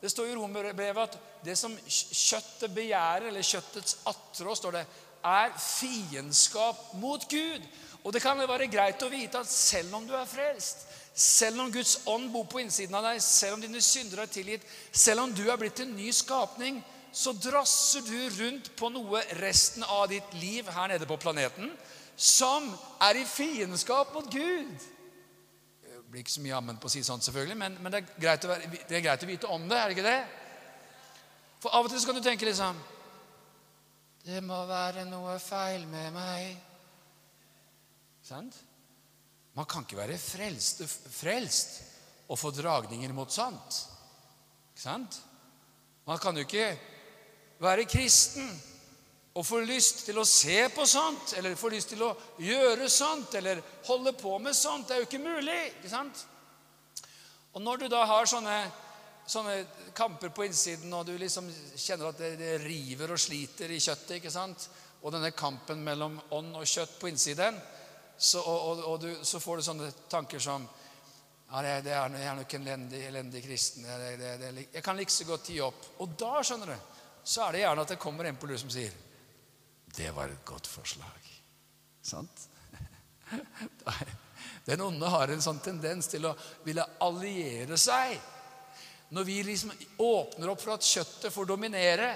[0.00, 4.84] Det står i romerbrevet at det som kjøttet begjærer, eller kjøttets attrå, står det,
[5.26, 7.66] er fiendskap mot Gud.
[8.04, 11.72] Og det kan være greit å vite at selv om du er frelst, selv om
[11.72, 15.34] Guds ånd bor på innsiden av deg, selv om dine synder er tilgitt, selv om
[15.36, 16.80] du er blitt en ny skapning,
[17.12, 21.72] så drasser du rundt på noe resten av ditt liv her nede på planeten
[22.20, 22.66] som
[23.00, 24.88] er i fiendskap mot Gud.
[26.10, 28.48] Det blir ikke så mye ammen på å si sånt, selvfølgelig, men, men det, er
[28.50, 30.22] være, det er greit å vite om det, er det ikke det?
[31.62, 32.80] For av og til så kan du tenke liksom
[34.24, 36.48] Det må være noe feil med meg.
[38.26, 38.58] Sant?
[39.54, 40.82] Man kan ikke være frelst,
[41.14, 41.78] frelst
[42.26, 43.78] og få dragninger mot sånt.
[44.72, 45.20] Ikke sant?
[46.10, 46.72] Man kan jo ikke
[47.62, 48.50] være kristen
[49.40, 52.10] og få lyst til å se på sånt, eller få lyst til å
[52.44, 54.84] gjøre sånt, eller holde på med sånt.
[54.88, 55.56] Det er jo ikke mulig.
[55.78, 56.26] ikke sant?
[57.54, 58.58] Og når du da har sånne,
[59.24, 59.54] sånne
[59.96, 64.18] kamper på innsiden, og du liksom kjenner at det, det, river og sliter i kjøttet,
[64.20, 64.68] ikke sant?
[65.00, 67.56] og denne kampen mellom ånd og kjøtt på innsiden,
[68.20, 72.18] så, og, og, og du, så får du sånne tanker som ja, det, det er,
[72.20, 73.88] jeg er nok en elendig, elendig kristen.
[73.88, 75.94] Det, jeg kan like så godt gi opp.
[76.04, 78.68] Og da, skjønner du, så er det gjerne at det kommer en på lur som
[78.70, 78.92] sier
[79.96, 81.30] Det var et godt forslag.
[82.02, 82.48] Sant?
[84.64, 88.16] Den onde har en sånn tendens til å ville alliere seg.
[89.10, 92.12] Når vi liksom åpner opp for at kjøttet får dominere,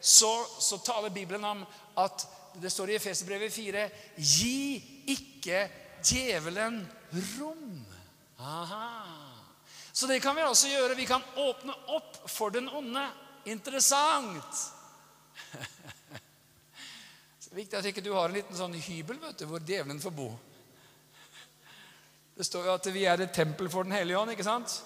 [0.00, 1.64] så, så taler Bibelen om
[2.00, 2.26] at
[2.60, 3.86] det står i Efeserbrevet 4
[4.20, 5.64] Gi ikke
[6.04, 6.82] djevelen
[7.38, 7.80] rom.
[8.38, 8.90] Aha.
[9.92, 10.98] Så det kan vi også gjøre.
[10.98, 13.08] Vi kan åpne opp for den onde.
[13.48, 14.64] Interessant!
[17.54, 20.26] Viktig at ikke du har en liten sånn hybel vet du, hvor djevelen får bo.
[22.34, 24.32] Det står jo at vi er et tempel for Den hellige ånd.
[24.34, 24.80] ikke sant?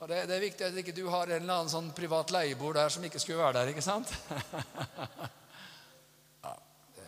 [0.00, 2.80] Og det, det, er viktig at ikke du har en eller annen sånn privat leieboer
[2.80, 3.70] der som ikke skulle være der.
[3.70, 4.10] ikke sant?
[6.42, 6.52] ja,
[6.98, 7.06] det.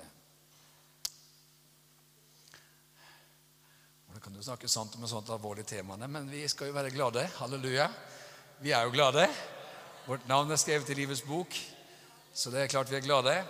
[4.07, 5.99] Hvordan kan du snakke sant om et sånt alvorlig tema?
[6.07, 7.27] Men vi skal jo være glade.
[7.41, 7.91] Halleluja.
[8.63, 9.27] Vi er jo glade.
[10.07, 11.51] Vårt navn er skrevet i livets bok,
[12.31, 13.41] så det er klart vi er glade.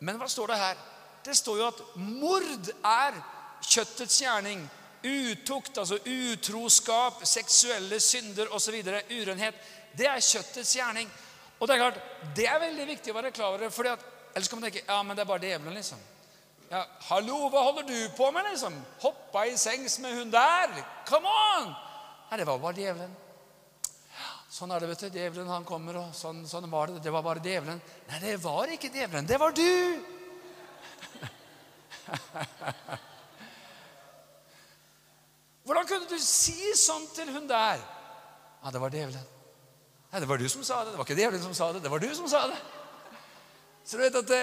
[0.00, 0.82] Men hva står det her?
[1.24, 3.16] Det står jo at mord er
[3.64, 4.62] kjøttets gjerning.
[5.04, 8.78] Utukt, altså utroskap, seksuelle synder osv.
[9.10, 9.58] Urenhet.
[9.98, 11.10] Det er kjøttets gjerning.
[11.58, 11.98] Og det er klart,
[12.36, 13.70] det er veldig viktig å være klar over.
[13.70, 15.98] fordi at, Ellers kan man tenke ja, men det er bare djevelen, liksom.
[16.70, 18.74] Ja, 'Hallo, hva holder du på med?' liksom?
[19.00, 21.72] 'Hoppa i sengs med hun der?' Come on!
[22.30, 23.16] Nei, det var bare djevelen.
[24.58, 25.08] Sånn er det, vet du.
[25.20, 26.98] Djevelen han kommer, og sånn, sånn var det.
[27.04, 27.78] Det var bare djevelen.
[28.08, 29.28] Nei, det var ikke djevelen.
[29.28, 29.70] Det var du!
[35.68, 37.78] Hvordan kunne du si sånn til hun der?
[38.64, 39.22] Ja, det var djevelen.
[40.10, 40.90] Nei, det var du som sa det.
[40.96, 41.84] Det var ikke djevelen som sa det.
[41.84, 42.58] Det var du som sa det.
[43.84, 44.42] Så du vet at det,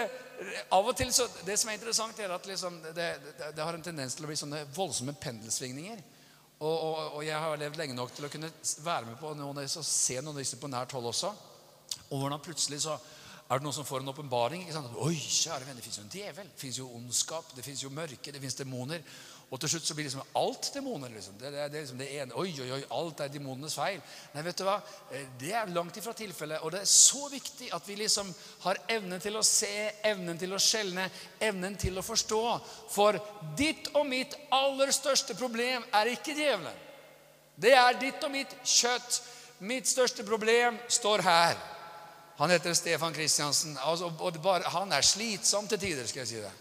[0.74, 3.10] av og til så, Det som er interessant, er at liksom, det, det,
[3.52, 6.00] det, har en tendens til å bli sånne voldsomme pendelsvingninger.
[6.60, 8.52] Og, og, og, jeg har levd lenge nok til å kunne
[8.84, 11.34] være med på noen av disse og se noen av disse på nært hold også.
[12.06, 14.64] Og hvordan plutselig så er det noen som får en åpenbaring.
[15.04, 16.48] Oi, kjære venner, det fins jo en djevel.
[16.50, 19.04] Det fins jo ondskap, det fins jo mørke, det fins demoner.
[19.54, 21.10] Og til slutt så blir liksom alt demoner.
[21.14, 21.36] liksom.
[21.40, 22.34] Det, det, det, liksom det ene.
[22.42, 24.02] Oi, oi, oi, alt er demonenes feil.
[24.34, 24.80] Nei, vet du hva?
[25.12, 26.64] Eh, det er langt ifra tilfellet.
[26.66, 28.32] Og det er så viktig at vi liksom
[28.66, 29.70] har evnen til å se,
[30.10, 31.06] evnen til å skjelne,
[31.40, 32.42] evnen til å forstå.
[32.96, 33.22] For
[33.58, 36.84] ditt og mitt aller største problem er ikke djevelen.
[37.56, 39.22] Det er ditt og mitt kjøtt.
[39.64, 41.56] Mitt største problem står her.
[42.42, 43.78] Han heter Stefan Kristiansen.
[43.86, 44.10] Altså,
[44.74, 46.52] han er slitsom til tider, skal jeg si det.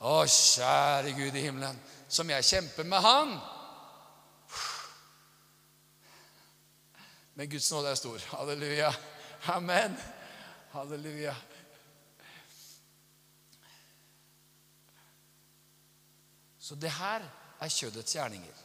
[0.00, 1.78] Å, kjære Gud i himmelen,
[2.08, 3.36] som jeg kjemper med Han.
[7.36, 8.22] Men Guds nåde er stor.
[8.32, 8.92] Halleluja.
[9.52, 9.96] Amen.
[10.72, 11.34] Halleluja.
[16.58, 17.22] Så det her
[17.60, 18.62] er kjødets gjerninger.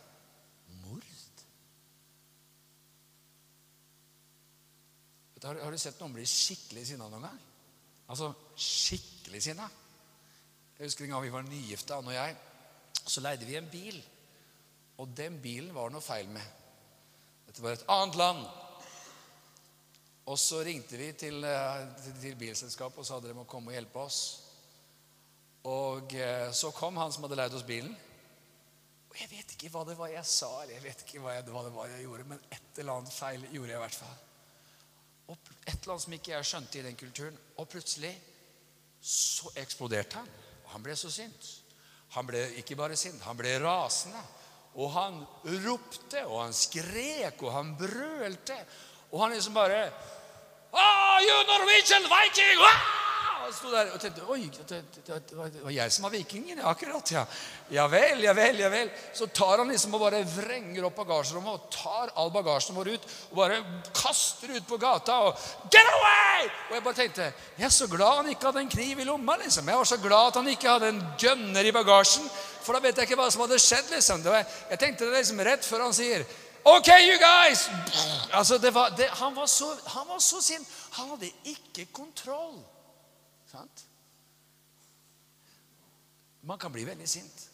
[0.84, 1.04] Mord.
[5.44, 7.40] Har, har, du sett noen bli skikkelig sinna noen gang?
[8.12, 9.68] Altså skikkelig sinna.
[10.82, 12.38] Jeg husker en gang vi var nygifta, han og jeg.
[13.06, 14.00] Så leide vi en bil.
[14.98, 16.42] Og den bilen var noe feil med.
[17.46, 18.42] Dette var et annet land.
[20.26, 21.86] Og så ringte vi til, eh,
[22.18, 24.20] til bilselskapet og sa dere må komme og hjelpe oss.
[25.70, 27.94] Og eh, så kom han som hadde leid oss bilen.
[29.12, 31.50] Og jeg vet ikke hva det var jeg sa, eller jeg vet ikke hva, jeg,
[31.54, 34.22] hva det var jeg gjorde, men et eller annet feil gjorde jeg i hvert fall.
[35.30, 37.44] Og et eller annet som ikke jeg skjønte i den kulturen.
[37.62, 38.16] Og plutselig
[38.98, 40.40] så eksploderte han.
[40.74, 41.50] Han ble så sint.
[42.16, 44.22] Han ble ikke bare sint, han ble rasende.
[44.80, 45.20] Og han
[45.66, 48.58] ropte, og han skrek, og han brølte.
[49.12, 49.84] Og han liksom bare
[50.72, 52.64] Are you Norwegian Viking!
[52.64, 53.01] Ah!
[53.52, 56.62] Jeg sto der og tenkte Oi, det, det, det, var jeg som var vikingen.
[56.64, 57.24] Akkurat, ja.
[57.76, 58.88] Ja vel, ja vel, ja vel.
[59.12, 63.10] Så tar han liksom og bare vrenger opp bagasjerommet og tar all bagasjen vår ut
[63.34, 63.60] og bare
[63.92, 66.48] kaster ut på gata og Get away!
[66.70, 69.36] Og jeg bare tenkte Jeg er så glad han ikke hadde en kniv i lomma.
[69.44, 69.68] liksom.
[69.68, 72.32] Jeg var så glad at han ikke hadde en gunner i bagasjen.
[72.64, 73.92] For da vet jeg ikke hva som hadde skjedd.
[73.98, 74.24] liksom.
[74.32, 76.24] Var, jeg tenkte det liksom rett før han sier
[76.64, 77.68] OK, you guys!
[78.32, 80.68] Altså, det var, han, var så, han var så sint.
[80.92, 82.62] Han hadde ikke kontroll.
[83.52, 83.86] Sant?
[86.48, 87.48] Man kan bli veldig sint.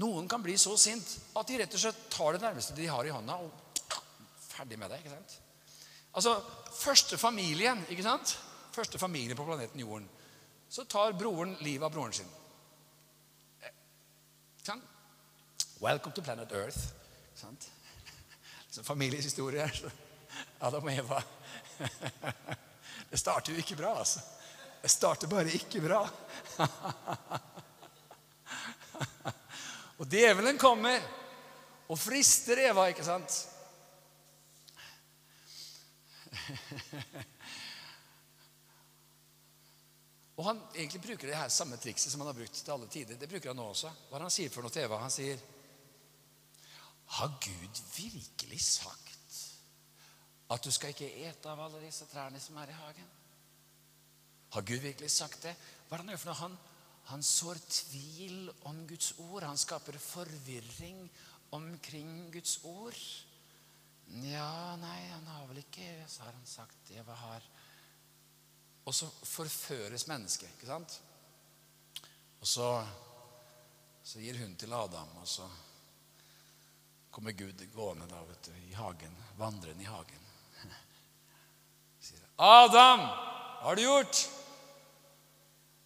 [0.00, 1.04] Noen kan bli så sint
[1.36, 3.92] at de rett og slett tar det nærmeste de har i hånda, og
[4.48, 5.02] ferdig med det.
[5.02, 5.38] ikke sant?
[6.12, 6.36] Altså,
[6.72, 8.38] Første familien ikke sant?
[8.72, 10.08] Første familien på planeten Jorden.
[10.72, 12.30] Så tar broren livet av broren sin.
[14.64, 14.80] Sånn?
[15.82, 16.80] Welcome to planet Earth.
[17.36, 17.68] Sant?
[18.72, 19.92] Så familiens historie er
[20.64, 21.20] Adam og Eva.
[23.12, 24.22] Det starter jo ikke bra, altså.
[24.82, 26.02] Det starter bare ikke bra.
[30.00, 30.98] og djevelen kommer
[31.86, 33.36] og frister Eva, ikke sant?
[40.36, 43.14] og han egentlig bruker det her samme trikset som han har brukt til alle tider.
[43.20, 43.90] Det bruker han nå også.
[44.08, 44.96] Hva er det han sier for noe til Eva?
[45.04, 45.38] Han sier
[47.20, 49.08] Har Gud virkelig sagt
[50.52, 53.21] at du skal ikke ete av alle disse trærne som er i hagen?
[54.52, 55.54] Har Gud virkelig sagt det?
[55.88, 56.40] Hva er det han gjør for noe?
[56.42, 56.56] Han,
[57.08, 59.46] han sår tvil om Guds ord.
[59.48, 61.06] Han skaper forvirring
[61.56, 62.98] omkring Guds ord.
[64.28, 67.44] Ja, nei, han har vel ikke Så har han sagt det hva har
[68.84, 70.98] Og så forføres mennesket, ikke sant?
[72.42, 72.66] Og så,
[74.04, 75.46] så gir hun til Adam, og så
[77.14, 80.26] kommer Gud gående da, vet du, i hagen, vandrende i hagen.
[82.02, 84.41] Sier 'Adam, hva har du gjort?'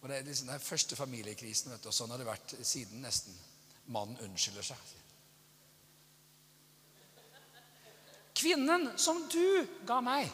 [0.01, 3.01] Og Det er liksom den første familiekrisen, vet du, og sånn har det vært siden
[3.01, 3.35] nesten.
[3.93, 4.95] Mannen unnskylder seg.
[8.37, 10.27] Kvinnen som du ga meg,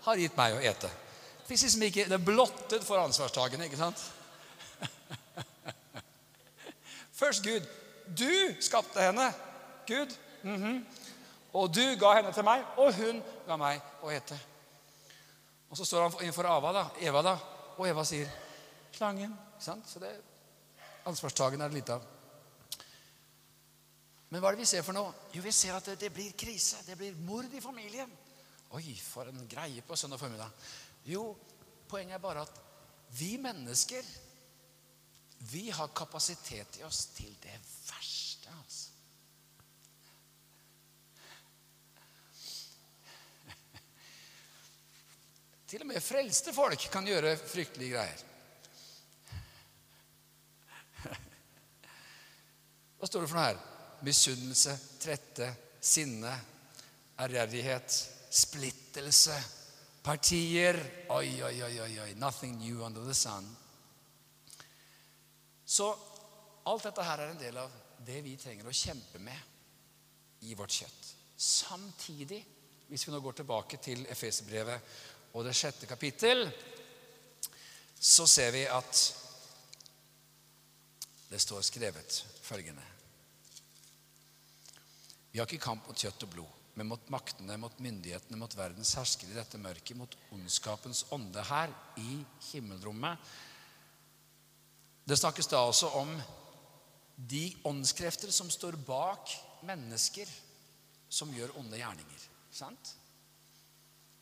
[0.00, 0.88] har gitt meg å ete.
[1.44, 4.00] Det er liksom ikke, det er blottet for ansvarstagende, ikke sant?
[7.20, 7.68] Først Gud.
[8.18, 8.32] Du
[8.64, 9.28] skapte henne,
[9.86, 10.16] Gud.
[10.42, 10.84] Mm -hmm.
[11.52, 14.40] Og du ga henne til meg, og hun ga meg å ete.
[15.70, 17.36] Og så står han innenfor Ava, da, Eva, da,
[17.80, 18.28] og Eva sier
[18.92, 19.36] 'slangen'.
[19.56, 19.88] Ikke sant?
[19.88, 20.12] Så det
[21.08, 22.06] ansvarstagen er det lite av.
[24.30, 25.14] Men hva er det vi ser for noe?
[25.34, 26.84] Jo, vi ser at det, det blir krise.
[26.86, 28.10] Det blir mord i familien.
[28.70, 30.50] Oi, for en greie på søndag formiddag.
[31.04, 31.36] Jo,
[31.88, 32.60] poenget er bare at
[33.18, 34.06] vi mennesker
[35.50, 37.56] vi har kapasitet i oss til det
[37.88, 38.52] verste.
[38.62, 38.89] altså.
[45.70, 48.22] Til og med frelste folk kan gjøre fryktelige greier.
[52.98, 53.60] Hva står det for noe her?
[54.02, 55.46] Misunnelse, trette,
[55.78, 56.32] sinne,
[57.22, 57.98] ærgjerrighet,
[58.34, 59.36] splittelse,
[60.02, 60.80] partier
[61.14, 62.10] Oi, oi, oi, oi, oi.
[62.18, 63.46] Nothing new under the sun.
[65.64, 65.86] Så
[66.66, 67.70] alt dette her er en del av
[68.06, 71.14] det vi trenger å kjempe med i vårt kjøtt.
[71.40, 72.42] Samtidig,
[72.90, 74.80] hvis vi nå går tilbake til Efeserbrevet
[75.32, 76.46] og det sjette kapittel,
[78.00, 79.02] så ser vi at
[81.30, 82.82] det står skrevet følgende
[85.30, 88.96] Vi har ikke kamp mot kjøtt og blod, men mot maktene, mot myndighetene, mot verdens
[88.98, 91.70] herskere i dette mørket, mot ondskapens ånde her
[92.02, 93.30] i himmelrommet.
[95.06, 96.10] Det snakkes da også om
[97.30, 99.30] de åndskrefter som står bak
[99.68, 100.26] mennesker
[101.10, 102.26] som gjør onde gjerninger.
[102.50, 102.94] Sant?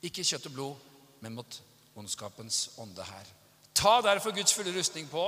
[0.04, 0.86] Ikke kjøtt og blod,
[1.20, 1.60] men mot
[1.98, 3.32] ondskapens ånde her.
[3.74, 5.24] Ta derfor Guds fulle rustning på,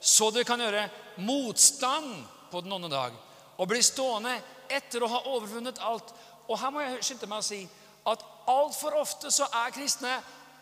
[0.00, 0.88] så dere kan gjøre
[1.24, 3.14] motstand på den onde dag
[3.56, 4.34] og bli stående
[4.72, 6.10] etter å ha overvunnet alt.
[6.48, 7.60] Og her må jeg skynde meg å si
[8.04, 10.12] at altfor ofte så er kristne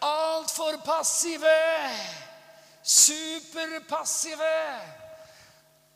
[0.03, 1.57] altfor passive.
[2.83, 4.55] Superpassive.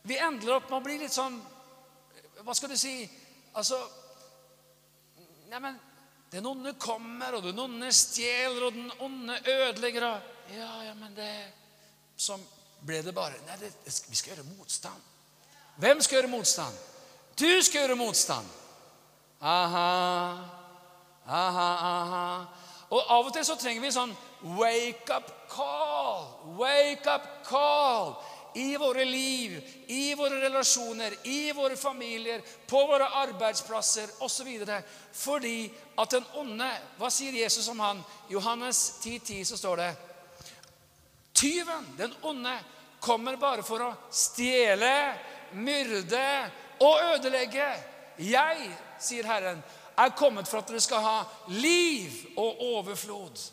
[0.03, 1.41] Vi endler opp med å bli litt sånn
[2.47, 3.01] Hva skal du si?
[3.59, 3.81] Altså
[5.51, 5.75] Neimen,
[6.33, 10.21] den onde kommer, og den onde stjeler, og den onde ødelegger.
[10.51, 11.31] Ja, ja, men det
[12.17, 12.41] Som
[12.87, 13.73] ble det bare Nei, det,
[14.09, 15.03] vi skal gjøre motstand.
[15.77, 16.77] Hvem skal gjøre motstand?
[17.41, 18.47] Du skal gjøre motstand.
[19.41, 20.31] Aha,
[21.29, 22.45] aha, aha.
[22.91, 24.15] Og av og til så trenger vi sånn
[24.57, 26.25] wake up call.
[26.57, 28.15] Wake up call
[28.57, 34.49] i våre liv, i våre relasjoner, i våre familier, på våre arbeidsplasser osv.
[35.13, 38.01] Fordi at den onde Hva sier Jesus om han?
[38.33, 39.91] Johannes 10,10 10, så står det
[41.37, 42.55] Tyven, den onde,
[43.01, 44.95] kommer bare for å stjele,
[45.53, 46.25] myrde
[46.81, 47.69] og ødelegge.
[48.25, 49.61] Jeg, sier Herren,
[50.01, 51.19] er kommet for at dere skal ha
[51.53, 53.45] liv og overflod.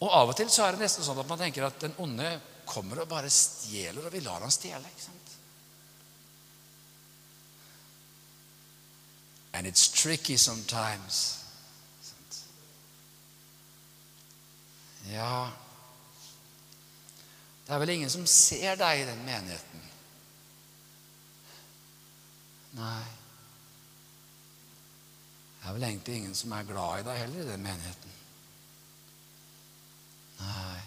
[0.00, 2.32] Og Av og til så er det nesten sånn at man tenker at den onde
[2.66, 4.88] kommer og bare stjeler, og vi lar han stjele.
[4.88, 5.32] ikke sant?
[9.54, 11.40] And it's tricky sometimes.
[15.10, 15.50] Ja
[17.66, 19.84] Det er vel ingen som ser deg i den menigheten.
[22.76, 23.04] Nei.
[25.60, 28.18] Det er vel egentlig ingen som er glad i deg heller i den menigheten.
[30.42, 30.82] Nei.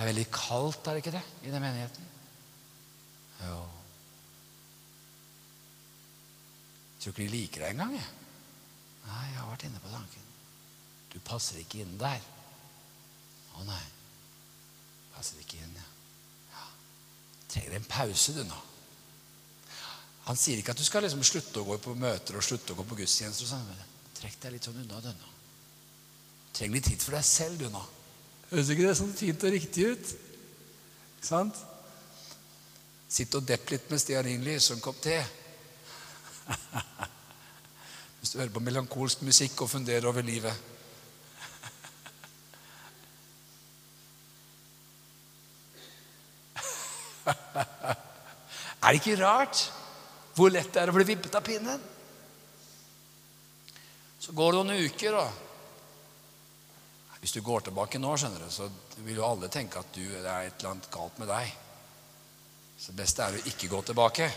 [0.00, 2.04] Det er veldig kaldt, er det ikke det, i den menigheten?
[3.42, 3.56] Jo.
[6.94, 8.06] Jeg tror ikke de liker deg engang, jeg.
[9.10, 10.32] Nei, jeg har vært inne på tanken.
[11.12, 12.24] Du passer ikke inn der.
[13.60, 13.82] Å nei.
[15.18, 15.86] Passer ikke inn, ja.
[16.54, 16.64] ja.
[17.52, 18.64] Trenger en pause, du, nå.
[20.30, 22.80] Han sier ikke at du skal liksom slutte å gå på møter og slutte å
[22.80, 23.52] gå på gudstjenester.
[23.52, 23.86] sånn.
[24.16, 25.32] Trekk deg litt sånn unna du nå.
[26.56, 27.88] Trenger litt tid for deg selv, du nå.
[28.50, 30.06] Høres ikke det sånn fint og riktig ut?
[31.16, 31.56] Ikke sant?
[33.10, 35.18] Sitt og depp litt med stearinlys og en kopp te.
[38.20, 40.54] Hvis du hører på melankolsk musikk og funderer over livet.
[47.30, 49.70] er det ikke rart?
[50.40, 51.80] hvor lett det er å bli vippet av pinnen.
[54.20, 55.49] Så går det noen uker, da.
[57.20, 58.68] Hvis du går tilbake nå, skjønner du, så
[59.04, 61.50] vil jo alle tenke at du, det er et eller annet galt med deg.
[62.80, 64.30] Så det beste er å ikke gå tilbake.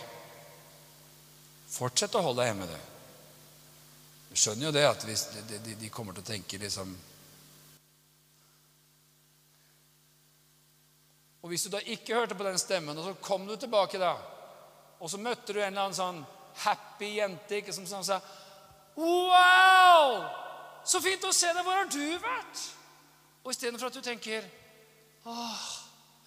[1.73, 2.91] Fortsett å holde deg hjemme, du.
[4.33, 6.95] Du skjønner jo det at hvis de, de, de kommer til å tenke liksom
[11.43, 14.13] Og hvis du da ikke hørte på den stemmen, og så kom du tilbake da
[15.03, 16.21] og så møtte du en eller annen sånn
[16.63, 18.21] happy jente ikke, som sa
[18.95, 20.42] Wow!
[20.85, 21.63] Så fint å se deg.
[21.63, 22.63] Hvor har du vært?
[23.43, 24.45] Og istedenfor at du tenker
[25.27, 25.63] Åh,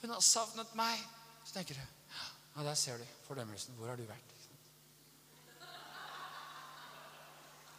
[0.01, 1.01] hun har savnet meg,
[1.45, 3.77] så tenker du Ja, der ser du fordømmelsen.
[3.77, 4.33] Hvor har du vært?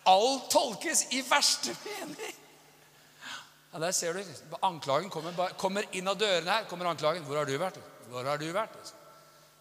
[0.08, 2.36] Alt tolkes i verste mening.
[3.74, 4.22] Ja, Der ser du.
[4.64, 6.64] Anklagen kommer, kommer inn av dørene her.
[6.70, 7.26] kommer anklagen.
[7.28, 7.78] Hvor har du vært?
[8.08, 8.94] Hvor har du vært?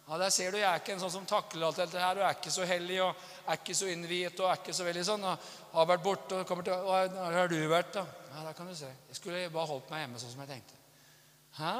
[0.09, 2.15] Ja, Der ser du, jeg er ikke en sånn som takler alt dette her.
[2.15, 5.03] Og er ikke så hellig og er ikke så innviet og er ikke så veldig
[5.03, 5.25] sånn.
[5.27, 8.05] og Har vært borte og kommer til Hvor har du vært, da?
[8.31, 8.87] Ja, der kan du se.
[9.09, 10.79] Jeg skulle bare holdt meg hjemme sånn som jeg tenkte.
[11.57, 11.73] Hæ?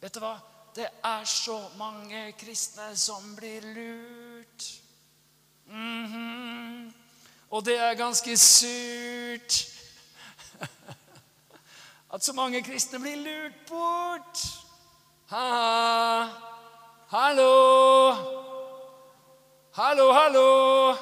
[0.00, 0.34] Vet du hva?
[0.74, 4.68] Det er så mange kristne som blir lurt.
[5.66, 6.92] Mm -hmm.
[7.50, 9.66] Og det er ganske surt.
[12.14, 14.38] At så mange kristne blir lurt bort.
[15.26, 16.49] Ha-ha.
[17.12, 18.14] Hallo!
[19.72, 20.94] Hallo, hallo!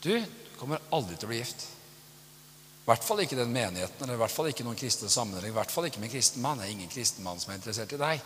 [0.00, 0.24] Du
[0.56, 1.66] kommer aldri til å bli gift.
[1.66, 5.52] I hvert fall ikke den menigheten, eller i hvert fall ikke noen kristne sammenheng.
[5.52, 6.62] I hvert fall ikke med en kristen mann.
[6.62, 8.24] Det er ingen kristen mann som er interessert i deg.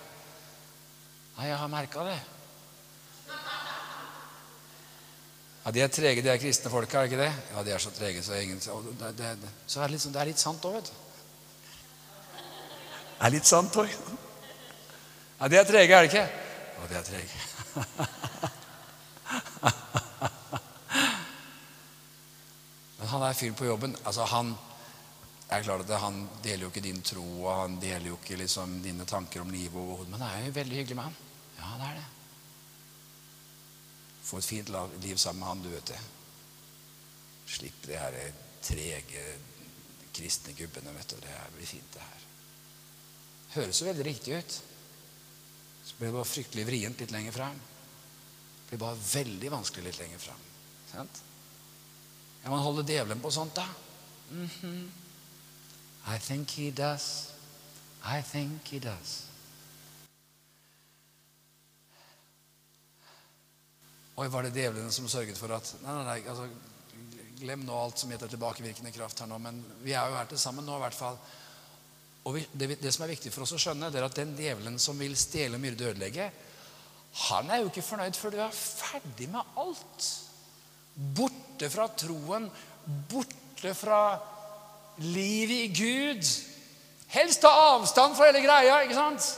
[1.35, 2.21] Nei, jeg har merka det.
[5.65, 7.33] Ja, De er trege, de er kristne folka, er ikke det?
[7.53, 10.21] Ja, de er så trege, så ingen det, det, det, Så er litt, sånn, det
[10.23, 10.93] er litt sant òg, vet du.
[13.21, 13.89] Det er litt sant òg.
[15.41, 16.27] Ja, de er trege, er det ikke?
[16.79, 17.39] Ja, de er trege.
[23.01, 24.55] Men han er fyren på jobben altså han,
[25.51, 28.83] er klart at Han deler jo ikke din tro, og han deler jo ikke liksom
[28.85, 30.09] dine tanker om livet.
[30.09, 31.17] Men han er jo veldig hyggelig med han.
[31.59, 32.20] Ja, det er det.
[34.31, 34.69] Få et fint
[35.03, 36.01] liv sammen med han, du vet det.
[37.51, 38.19] Slipp de her
[38.63, 39.25] trege
[40.15, 41.17] kristne gubbene, vet du.
[41.19, 42.27] Det her blir fint, det her.
[43.57, 44.59] Høres jo veldig riktig ut.
[45.83, 47.59] Så blir det bare fryktelig vrient litt lenger fram.
[48.61, 50.45] Det blir bare veldig vanskelig litt lenger fram.
[50.93, 51.23] Sant?
[52.45, 53.67] Ja, man holder djevelen på sånt, da.
[54.31, 54.89] Mm -hmm.
[56.15, 57.33] I think he does.
[58.05, 59.30] I think he does.
[64.21, 66.45] Oi, var det djevelen som sørget for at Nei, nei, nei altså,
[67.41, 70.41] Glem nå alt som heter tilbakevirkende kraft her nå, men vi er jo her til
[70.41, 71.15] sammen nå i hvert fall.
[72.29, 74.35] Og vi, det, det, som er viktig for oss å skjønne, det er at den
[74.37, 76.27] djevelen som vil stjele, myrde og ødelegge,
[77.31, 80.11] han er jo ikke fornøyd før du er ferdig med alt.
[81.17, 82.51] Borte fra troen,
[83.09, 84.03] borte fra
[85.07, 86.35] livet i Gud.
[87.17, 88.83] Helst ta avstand fra hele greia.
[88.85, 89.31] ikke sant?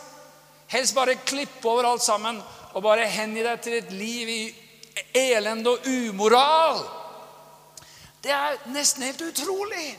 [0.75, 4.43] Helst bare klippe over alt sammen og bare hengi deg til et liv i
[5.15, 6.83] elende og umoral.
[8.23, 9.99] Det er nesten helt utrolig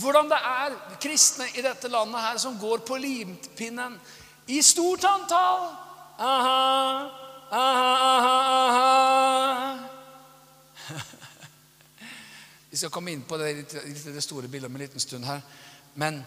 [0.00, 4.00] hvordan det er kristne i dette landet her som går på limpinnen
[4.46, 5.68] i stort antall.
[6.18, 7.10] Aha,
[7.50, 7.92] aha,
[8.68, 9.78] aha.
[12.70, 15.40] Vi skal komme inn på det, det store bildet om en liten stund her.
[15.94, 16.22] Men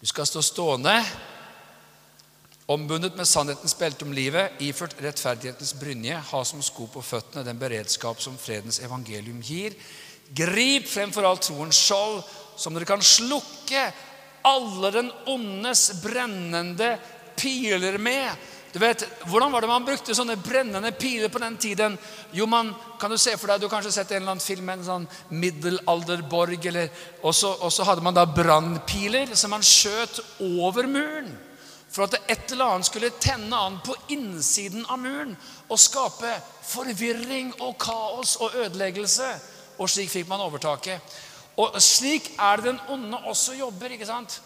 [0.00, 1.04] du skal stå stående,
[2.66, 7.60] ombundet med sannhetens belte om livet, iført rettferdighetens brynje, ha som sko på føttene den
[7.60, 9.76] beredskap som fredens evangelium gir.
[10.34, 12.22] Grip fremfor alt troens skjold,
[12.56, 13.84] som dere kan slukke
[14.44, 16.94] alle den ondes brennende
[17.36, 18.32] piler med.
[18.74, 21.98] Du vet, Hvordan var det man brukte sånne brennende piler på den tiden?
[22.34, 24.64] Jo, man, kan Du se for deg, du har kanskje sett en eller annen film
[24.66, 26.66] med en sånn middelalderborg.
[27.22, 31.30] Og så hadde man da brannpiler som man skjøt over muren.
[31.94, 35.36] For at et eller annet skulle tenne an på innsiden av muren
[35.68, 36.32] og skape
[36.66, 39.28] forvirring og kaos og ødeleggelse.
[39.78, 41.14] Og slik fikk man overtaket.
[41.56, 43.94] Og slik er det den onde også jobber.
[43.94, 44.40] ikke sant?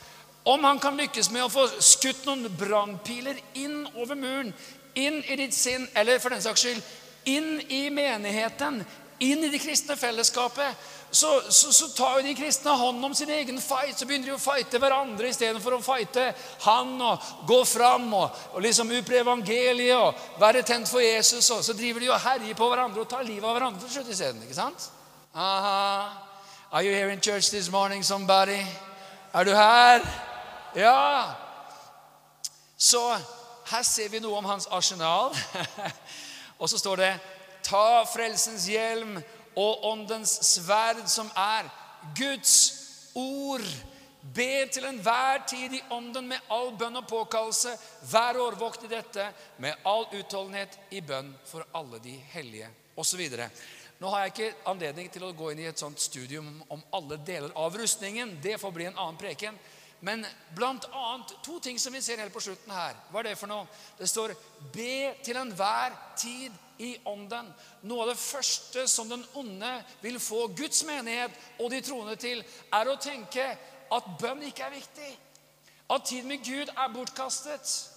[0.44, 4.53] Om han kan lykkes med å få skutt noen brannpiler inn over muren,
[4.94, 6.82] inn i ditt sinn, eller for den saks skyld
[7.28, 8.80] inn i menigheten,
[9.20, 10.76] inn i det kristne fellesskapet,
[11.11, 13.96] så, så, så tar jo de kristne hånd om sin egen fight.
[13.98, 16.26] Så begynner de å fighte hverandre istedenfor å fighte
[16.66, 21.48] han og gå fram og, og liksom utbre evangeliet og være tent for Jesus.
[21.54, 24.12] Og så driver de og herjer på hverandre og tar livet av hverandre til slutt
[24.12, 24.44] isteden.
[24.44, 24.90] Ikke sant?
[25.34, 26.12] Aha.
[26.70, 28.61] Are you here in church this morning, somebody?
[29.32, 30.04] Er du her?
[30.76, 31.32] Ja.
[32.76, 33.00] Så
[33.70, 35.32] her ser vi noe om hans arsenal.
[36.61, 37.12] og så står det
[37.68, 39.18] Ta frelsens hjelm
[39.59, 41.68] og åndens sverd, som er
[42.16, 42.56] Guds
[43.18, 43.64] ord.
[44.34, 47.72] Be til enhver tid i ånden med all bønn og påkallelse.
[48.11, 49.24] Vær årvåkt i dette
[49.62, 53.24] med all utholdenhet i bønn for alle de hellige, osv.
[53.98, 57.18] Nå har jeg ikke anledning til å gå inn i et sånt studium om alle
[57.26, 58.36] deler av rustningen.
[58.42, 59.59] Det får bli en annen preken.
[60.01, 62.94] Men blant annet to ting som vi ser helt på slutten her.
[63.11, 63.66] Hva er det for noe?
[63.99, 64.34] Det står
[64.72, 67.53] 'be til enhver tid i ånden'.
[67.82, 72.44] Noe av det første som den onde vil få Guds menighet og de troende til,
[72.72, 73.59] er å tenke
[73.92, 75.18] at bønn ikke er viktig.
[75.90, 77.90] At tid med Gud er bortkastet.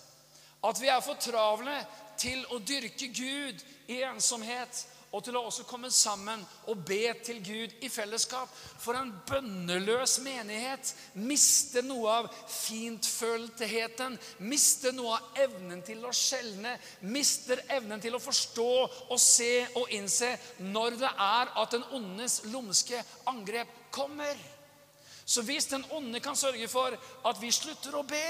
[0.63, 1.85] At vi er for travle
[2.17, 6.39] til å dyrke Gud i ensomhet og til å også komme sammen
[6.71, 8.51] og be til Gud i fellesskap.
[8.79, 14.15] For en bønneløs menighet mister noe av fintføltheten,
[14.47, 16.77] mister noe av evnen til å skjelne,
[17.11, 18.71] mister evnen til å forstå
[19.11, 20.31] og se og innse
[20.63, 24.39] når det er at den ondes lumske angrep kommer.
[25.25, 28.25] Så hvis den onde kan sørge for at vi slutter å be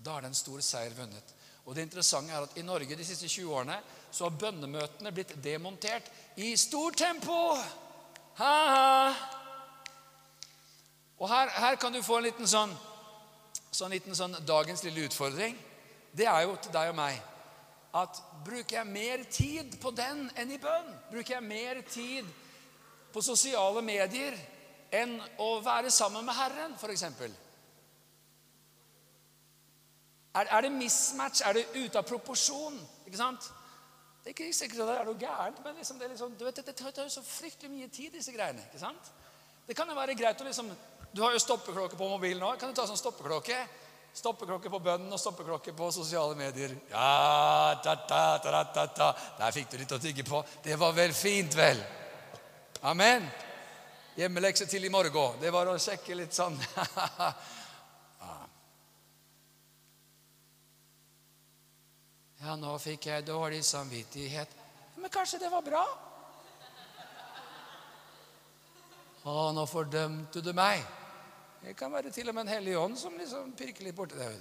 [0.00, 1.34] Da er det en stor seier vunnet.
[1.66, 3.76] Og det interessante er at I Norge de siste 20 årene
[4.10, 6.08] så har bønnemøtene blitt demontert
[6.40, 7.36] i stort tempo.
[8.40, 9.14] Ha-ha.
[11.20, 12.72] Og her, her, kan du få en liten sånn,
[13.70, 15.58] sånn, liten sånn dagens lille utfordring.
[16.16, 17.20] Det er jo til deg og meg
[18.00, 20.88] at bruker jeg mer tid på den enn i bønn?
[21.10, 22.26] Bruker jeg mer tid
[23.12, 24.36] på sosiale medier
[24.94, 27.04] enn å være sammen med Herren, f.eks.?
[30.34, 31.42] Er, er, det mismatch?
[31.46, 32.76] Er det ute av proporsjon?
[33.06, 33.48] Ikke sant?
[34.20, 36.76] Det er ikke sikkert at det er noe gærent, men liksom, det, liksom, vet, det
[36.76, 38.62] tar jo så fryktelig mye tid, disse greiene.
[38.68, 39.10] ikke sant?
[39.66, 40.70] Det kan jo være greit å liksom
[41.14, 42.52] Du har jo stoppeklokke på mobilen nå.
[42.58, 43.56] Kan du ta sånn stoppeklokke?
[44.14, 46.76] Stoppeklokke på bønnen og stoppeklokke på sosiale medier.
[46.90, 49.08] Ja, ta, ta, ta, ta, ta.
[49.38, 50.44] Der fikk du litt å tygge på.
[50.62, 51.82] Det var vel fint, vel?
[52.86, 53.26] Amen.
[54.18, 55.38] Hjemmelekse til i morgen.
[55.42, 56.58] Det var å sjekke litt sånn.
[62.40, 64.54] ja, nå fikk jeg dårlig samvittighet.
[64.96, 65.82] Men kanskje det var bra?
[69.20, 70.80] Å, nå fordømte du meg.
[71.60, 74.38] Det kan være til og med en hellig ånd som liksom pirker litt borti deg.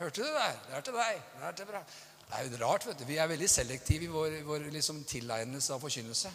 [0.00, 0.58] Hørte du det der?
[0.66, 1.22] Det er til deg.
[1.38, 1.80] Det er til bra.
[2.24, 3.06] Det er jo rart, vet du.
[3.08, 6.32] Vi er veldig selektive i vår, vår liksom tilegnelse av forkynnelse.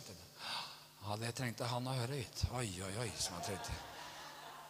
[1.06, 2.43] Ja, det trengte han å høre ut.
[2.58, 3.10] Oi, oi, oi.
[3.18, 3.78] som han trengte.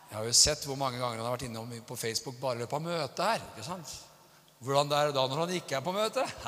[0.09, 2.63] Jeg har jo sett hvor mange ganger han har vært innom på Facebook bare i
[2.63, 3.43] løpet av møtet her.
[3.53, 3.95] ikke sant?
[4.59, 6.19] Hvordan det er da når han ikke er på møte.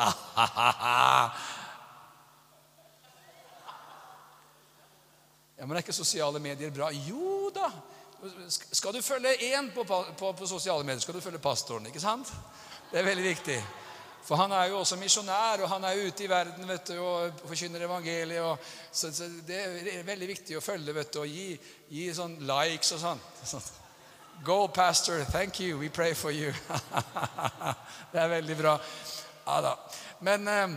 [5.57, 6.89] ja, Men er ikke sosiale medier bra?
[6.91, 7.69] Jo da.
[8.51, 11.85] Skal du følge én på, på, på, sosiale medier, skal du følge pastoren.
[11.87, 12.33] ikke sant?
[12.91, 13.63] Det er veldig viktig.
[14.21, 17.31] For han er jo også misjonær, og han er ute i verden vet du, og
[17.47, 18.43] forkynner evangeliet.
[18.43, 18.57] Og,
[18.91, 19.57] så, så, Det
[19.95, 21.55] er veldig viktig å følge vet du, og gi,
[21.89, 23.71] gi sånn likes og sånn.
[24.43, 25.23] Go, pastor.
[25.23, 25.77] Thank you.
[25.77, 26.51] We pray for you.
[28.11, 28.79] det er veldig bra.
[29.45, 29.73] Ja da.
[30.25, 30.71] Men eh,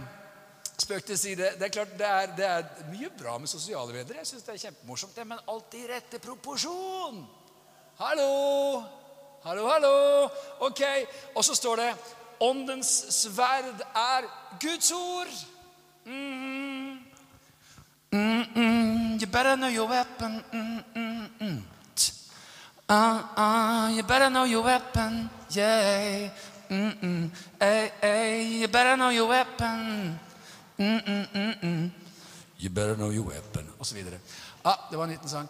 [0.79, 1.49] spøk til side.
[1.57, 4.19] Det er klart, det er, det er mye bra med sosiale medier.
[4.21, 7.25] Jeg syns det er kjempemorsomt, det, men alltid i rette proporsjon.
[8.03, 8.83] Hallo!
[9.47, 10.29] Hallo, hallo!
[10.69, 10.83] Ok.
[11.35, 11.91] Og så står det
[12.45, 14.29] Åndens sverd er
[14.61, 15.33] Guds ord.
[16.05, 17.01] Mm.
[18.13, 19.21] Mm -mm.
[19.21, 20.45] You better know your weapon.
[22.89, 25.31] Uh, uh, you better know your weapon.
[25.51, 26.29] Yeah.
[26.69, 30.19] Hey, hey, you better know your weapon.
[32.59, 33.73] You better know your weapon.
[33.81, 34.19] Så videre.
[34.65, 35.49] Ah, det var en liten sang.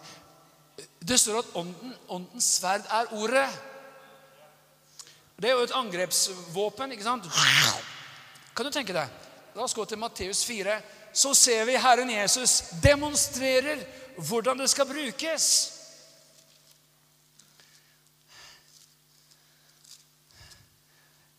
[0.99, 3.49] Det står at ånden, åndens sverd er ordet.
[5.35, 6.91] Det er jo et angrepsvåpen.
[6.91, 7.23] ikke sant?
[8.55, 9.07] Kan du tenke deg?
[9.55, 10.81] La oss gå til Matteus 4.
[11.13, 13.83] Så ser vi Herren Jesus demonstrerer
[14.17, 15.74] hvordan det skal brukes.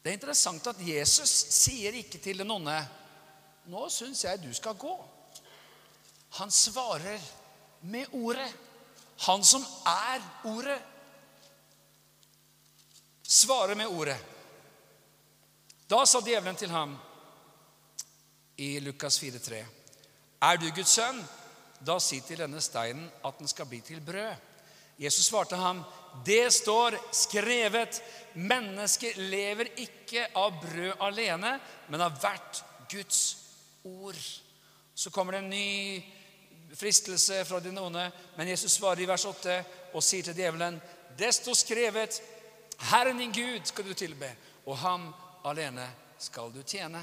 [0.07, 2.77] Det er interessant at Jesus sier ikke til den onde
[3.67, 5.03] 'Nå syns jeg du skal gå'.
[6.39, 7.19] Han svarer
[7.83, 8.55] med ordet.
[9.27, 10.79] Han som er ordet
[13.27, 14.17] svarer med ordet.
[15.87, 16.97] Da sa djevelen til ham
[18.57, 19.65] i Lukas 4,3.:
[20.43, 21.25] Er du Guds sønn,
[21.87, 24.35] da si til denne steinen at den skal bli til brød.
[24.99, 25.85] Jesus svarte ham,
[26.25, 28.03] det står skrevet,
[28.35, 31.57] mennesket lever ikke av brød alene,
[31.89, 33.21] men av hvert Guds
[33.85, 34.19] ord.
[34.95, 36.05] Så kommer det en ny
[36.77, 39.59] fristelse fra din onde, men Jesus svarer i vers 8
[39.95, 40.81] og sier til djevelen,
[41.17, 42.21] det står skrevet,
[42.91, 44.29] Herren din Gud skal du tilbe,
[44.67, 45.09] og ham
[45.49, 45.87] alene
[46.21, 47.01] skal du tjene.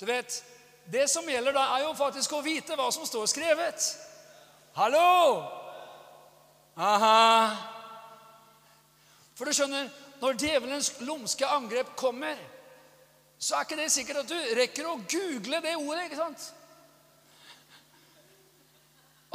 [0.00, 0.42] Du vet,
[0.86, 3.86] Det som gjelder da, er jo faktisk å vite hva som står skrevet.
[4.78, 5.42] Hallo!
[6.76, 7.75] Aha.
[9.36, 9.90] For du skjønner,
[10.22, 12.38] når djevelens lumske angrep kommer,
[13.38, 16.06] så er ikke det sikkert at du rekker å google det ordet.
[16.06, 16.46] ikke sant?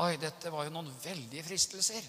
[0.01, 2.01] Oi, dette var jo noen veldige fristelser.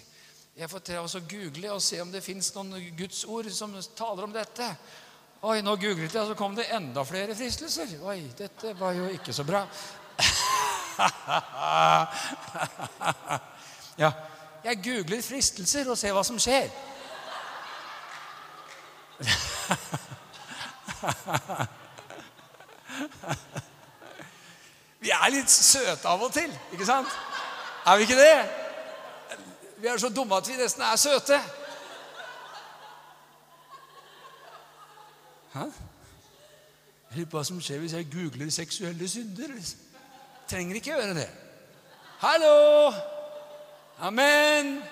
[0.57, 4.23] Jeg får til å google og se om det fins noen Guds ord som taler
[4.25, 4.65] om dette.
[5.43, 7.87] Oi, nå googlet jeg, så kom det enda flere fristelser.
[8.07, 9.67] Oi, dette var jo ikke så bra.
[14.01, 14.11] ja,
[14.63, 16.69] jeg googler fristelser og ser hva som skjer.
[25.03, 27.07] Vi er litt søte av og til, ikke sant?
[27.85, 28.49] Er vi ikke det?
[29.83, 31.41] Vi er så dumme at vi nesten er søte.
[35.53, 35.63] Hæ?
[37.13, 39.75] Jeg lurer på hva som skjer hvis jeg googler 'seksuelle synder'.
[40.49, 41.29] Trenger ikke gjøre det.
[42.19, 42.91] Hallo!
[43.99, 44.83] Amen!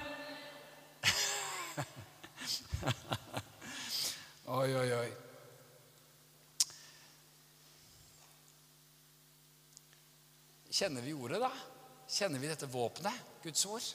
[4.52, 5.10] oi, oi, oi.
[10.72, 11.52] Kjenner vi ordet, da?
[12.12, 13.86] Kjenner vi dette våpenet, Guds ord?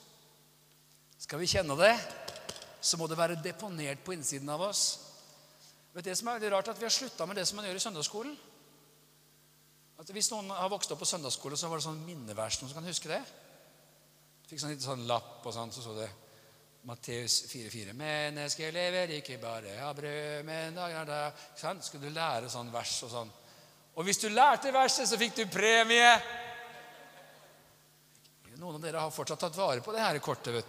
[1.20, 1.94] Skal vi kjenne det,
[2.80, 4.84] så må det være deponert på innsiden av oss.
[5.92, 7.66] Vet du, det som er veldig rart, at Vi har slutta med det som man
[7.68, 8.36] gjør i søndagsskolen.
[10.00, 12.61] At Hvis noen har vokst opp på søndagsskole, så var det sånn minnevers.
[12.61, 13.22] Noen som kan huske det?
[14.46, 16.11] Fikk sånn liten sånn lapp, og sånn, så så det
[16.87, 17.93] Matteus 4,4.
[17.93, 21.80] 'Mennesket lever ikke bare av brød, men av er dag.
[21.82, 23.32] Skulle du lære sånn vers og sånn.
[23.99, 26.12] Og hvis du lærte verset, så fikk du premie.
[28.57, 30.55] Noen av dere har fortsatt tatt vare på det her kortet.
[30.55, 30.68] vet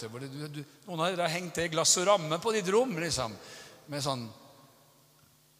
[0.51, 0.63] du.
[0.87, 3.37] noen av dere har hengt det glass og ramme på ditt rom liksom,
[3.87, 4.27] med sånn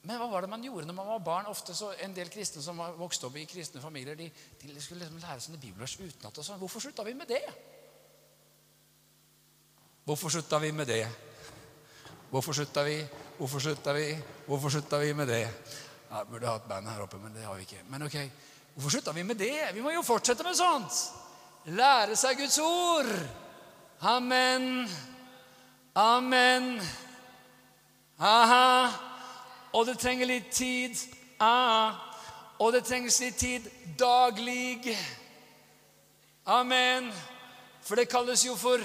[0.07, 1.45] Men hva var det man gjorde når man var barn?
[1.51, 4.31] Ofte så En del kristne som vokste opp i kristne familier, de,
[4.61, 6.41] de skulle liksom lære sånne bibelvers utenat.
[6.41, 6.59] Sånn.
[6.59, 7.45] Hvorfor slutta vi med det?
[10.07, 11.07] Hvorfor slutta vi med det?
[12.29, 13.07] Hvorfor slutta vi?
[13.37, 14.17] Hvorfor slutta vi?
[14.45, 15.47] Hvorfor slutta vi med det?
[16.11, 17.81] Jeg burde hatt band her oppe, men det har vi ikke.
[17.89, 18.15] Men ok,
[18.73, 19.73] hvorfor slutta vi med det?
[19.73, 21.01] Vi må jo fortsette med sånt.
[21.75, 23.09] Lære seg Guds ord.
[24.01, 24.87] Amen.
[25.95, 26.81] Amen.
[28.19, 28.91] Aha.
[29.73, 30.95] Og det trenger litt tid.
[31.39, 31.91] Aha.
[32.63, 33.67] Og det trengs litt tid
[33.99, 34.95] daglig.
[36.45, 37.11] Amen.
[37.83, 38.79] For det kalles jo for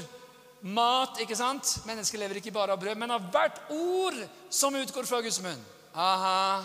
[0.63, 1.81] mat, ikke sant?
[1.87, 4.19] Mennesker lever ikke bare av brød, men av hvert ord
[4.51, 5.65] som utgår fra Guds munn.
[5.95, 6.65] Aha,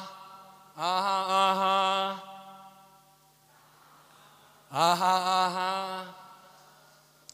[0.77, 2.33] aha, aha.
[4.71, 6.05] Aha, aha.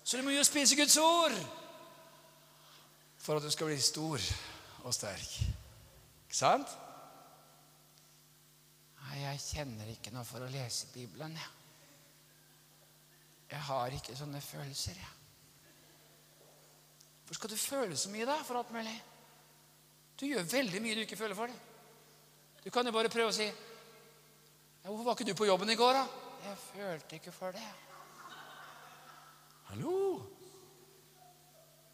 [0.03, 1.35] Så du må jo spise Guds ord
[3.23, 4.19] for at du skal bli stor
[4.83, 5.31] og sterk.
[6.27, 6.77] Ikke sant?
[9.03, 11.35] Nei, jeg kjenner ikke noe for å lese Bibelen.
[11.37, 11.51] Jeg,
[13.53, 15.22] jeg har ikke sånne følelser, jeg.
[17.33, 18.93] Hvor skal du føle så mye, da, for alt mulig?
[20.21, 21.49] Du gjør veldig mye du ikke føler for.
[21.49, 21.55] det.
[22.61, 23.53] Du kan jo bare prøve å si ja,
[24.83, 26.07] 'Hvorfor var ikke du på jobben i går, da?'
[26.43, 27.73] 'Jeg følte ikke for det.'
[29.65, 30.21] Hallo?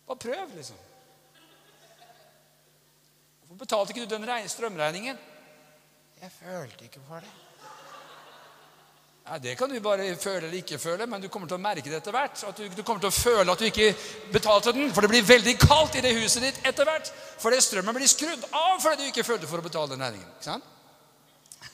[0.08, 0.78] Bare prøv, liksom.
[3.40, 5.18] Hvorfor betalte ikke du den strømregningen?
[6.22, 7.49] Jeg følte ikke for det.
[9.30, 11.86] Ja, Det kan du bare føle eller ikke føle, men du kommer til å merke
[11.86, 12.40] det etter hvert.
[12.48, 13.92] At du, du, kommer til å føle at du ikke
[14.34, 17.12] betalte den, for det blir veldig kaldt i det huset ditt etter hvert.
[17.38, 20.32] Fordi strømmen blir skrudd av fordi du ikke følte for å betale den regningen.
[20.34, 20.66] Ikke sant?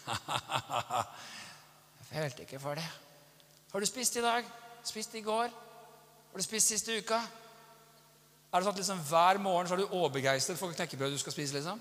[2.12, 2.90] Jeg følte ikke for det.
[3.72, 4.44] Har du spist i dag?
[4.84, 5.48] Spist i går?
[5.48, 7.24] Har du spist siste uka?
[8.52, 11.40] Er det sånn at liksom hver morgen så er du overbegeistret for knekkebrødet du skal
[11.40, 11.56] spise?
[11.56, 11.80] liksom?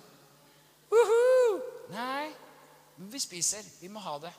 [0.94, 1.58] Uhu!
[1.90, 2.30] Nei,
[2.94, 3.66] men vi spiser.
[3.82, 4.30] Vi må ha det.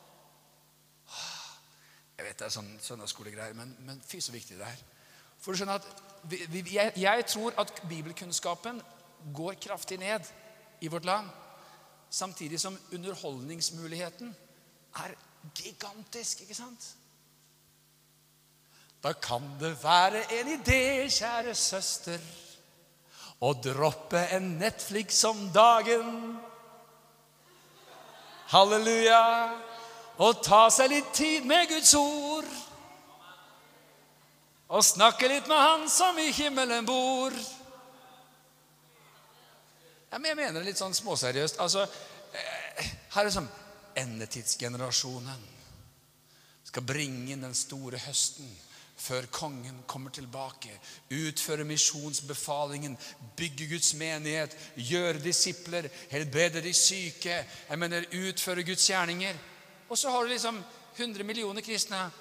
[2.16, 4.84] Jeg vet det er sånn søndagsskolegreier, men, men fy så viktig det er.
[5.42, 8.80] For du skjønner at vi, vi, jeg, jeg, tror at bibelkunnskapen
[9.36, 10.26] går kraftig ned
[10.82, 11.28] i vårt land.
[12.10, 14.32] Samtidig som underholdningsmuligheten
[15.04, 15.16] er
[15.58, 16.88] gigantisk, ikke sant?
[19.04, 22.22] Da kan det være en idé, kjære søster,
[23.44, 26.38] å droppe en Netflix om dagen.
[28.50, 29.20] Halleluja
[30.18, 32.48] og ta seg litt tid med Guds ord.
[34.76, 37.36] Og snakke litt med Han som i himmelen bor.
[40.10, 41.60] Ja, men jeg mener det litt sånn småseriøst.
[41.60, 42.86] Altså, eh,
[43.16, 43.52] her er det sånn
[43.96, 45.44] Endetidsgenerasjonen
[46.66, 48.50] skal bringe inn den store høsten
[48.96, 50.72] før kongen kommer tilbake.
[51.12, 52.98] Utføre misjonsbefalingen,
[53.38, 57.42] bygge Guds menighet, gjøre disipler, helbrede de syke.
[57.70, 59.36] Jeg mener utføre Guds gjerninger.
[59.90, 60.64] Og så har du liksom
[60.96, 62.12] 100 millioner kristne.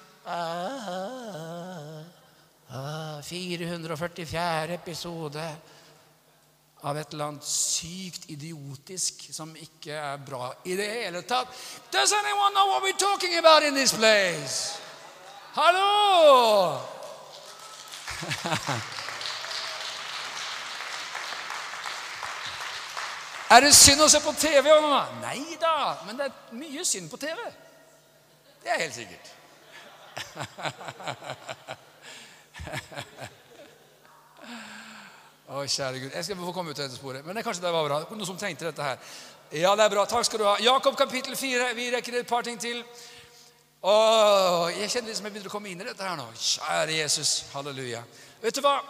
[3.23, 5.57] 444 episode
[6.85, 11.47] av et eller annet sykt idiotisk som ikke er bra i det hele tatt.
[11.91, 14.77] Does anyone know what we're talking about in this place?
[15.53, 16.81] Hallo!
[23.55, 24.67] Er det synd å se på TV?
[25.21, 27.39] Nei da, men det er mye synd på TV.
[28.63, 29.27] Det er helt sikkert.
[35.45, 36.09] Å, kjære Gud.
[36.09, 37.23] Jeg skal få komme ut av dette sporet.
[37.23, 37.97] Men det, kanskje det var bra.
[38.09, 38.97] Noen som trengte dette her.
[39.53, 40.03] Ja, det er bra.
[40.09, 40.55] Takk skal du ha.
[40.59, 41.69] Jakob kapittel 4.
[41.77, 42.81] Vi rekker et par ting til.
[43.85, 46.25] Åh, jeg kjenner liksom jeg begynner å komme inn i dette her nå.
[46.33, 47.29] Kjære Jesus.
[47.53, 48.01] Halleluja.
[48.41, 48.81] Vet du hva?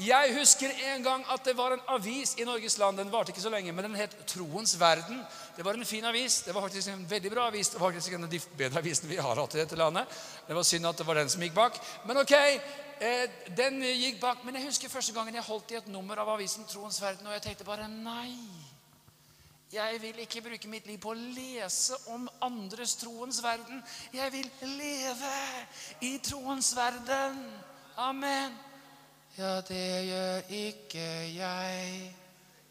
[0.00, 2.96] Jeg husker en gang at det var en avis i Norges land.
[2.98, 5.20] Den varte ikke så lenge, men den het Troens Verden.
[5.56, 6.40] Det var en fin avis.
[6.46, 7.68] Det var faktisk en veldig bra avis.
[7.68, 10.20] Det var faktisk en av de bedre avisene vi har hatt i dette landet.
[10.46, 11.76] Det var synd at det var den som gikk bak.
[12.08, 13.26] Men ok, eh,
[13.56, 14.44] den gikk bak.
[14.44, 17.36] Men jeg husker første gangen jeg holdt i et nummer av avisen Troens Verden, og
[17.36, 18.32] jeg tenkte bare nei.
[19.72, 23.84] Jeg vil ikke bruke mitt liv på å lese om andres troens verden.
[24.12, 25.36] Jeg vil leve
[26.00, 27.38] i troens verden.
[27.96, 28.69] Amen.
[29.40, 32.14] Ja, det gjør ikke jeg.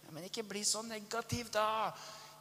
[0.06, 1.90] Ja, Men ikke bli så negativ, da.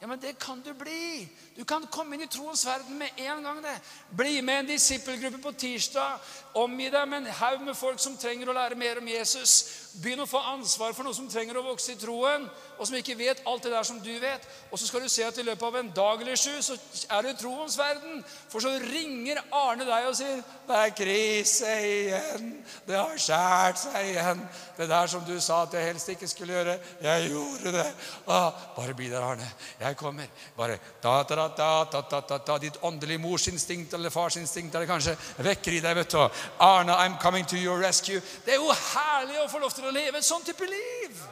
[0.01, 1.29] Ja, men det kan du bli.
[1.57, 3.63] Du kan komme inn i troens verden med en gang.
[3.63, 3.81] det.
[4.11, 6.21] Bli med en disippelgruppe på tirsdag.
[6.55, 9.65] Omgi deg med en haug med folk som trenger å lære mer om Jesus.
[10.03, 12.45] Begynn å få ansvar for noe som trenger å vokse i troen,
[12.79, 14.45] og som ikke vet alt det der som du vet.
[14.71, 16.77] Og så skal du se at i løpet av en dag eller sju så
[17.11, 18.23] er du i troens verden.
[18.49, 22.65] For så ringer Arne deg og sier 'Det er krise igjen.
[22.87, 26.53] Det har skjært seg igjen.' 'Det der som du sa at jeg helst ikke skulle
[26.53, 27.95] gjøre, jeg gjorde det.'
[28.29, 29.51] Ah, 'Bare bli der, Arne.
[29.81, 30.27] Jeg kommer.
[30.57, 35.17] Bare da, da, da, da, da, da, da, Ditt åndelige morsinstinkt eller farsinstinkt eller kanskje
[35.39, 35.97] vekker i deg.
[35.97, 36.29] vet du.
[36.61, 38.21] 'Arne, I'm coming to your rescue.
[38.45, 41.23] Det er jo herlig å få lov til å leve et sånn type liv.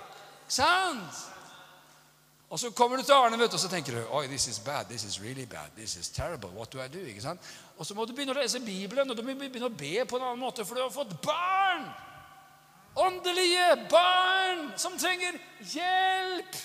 [0.49, 1.36] Sant?
[2.51, 4.59] Og så kommer du til Arne vet du, og så tenker du Oi, this is
[4.62, 6.51] bad, this is really bad, this is terrible.
[6.55, 6.99] What do I do?
[6.99, 7.40] Ikke sant?
[7.76, 10.20] Og så må du begynne å lese Bibelen, og du må begynne å be på
[10.20, 11.88] en annen måte, for du har fått barn!
[12.97, 15.36] Åndelige barn som trenger
[15.72, 16.62] hjelp!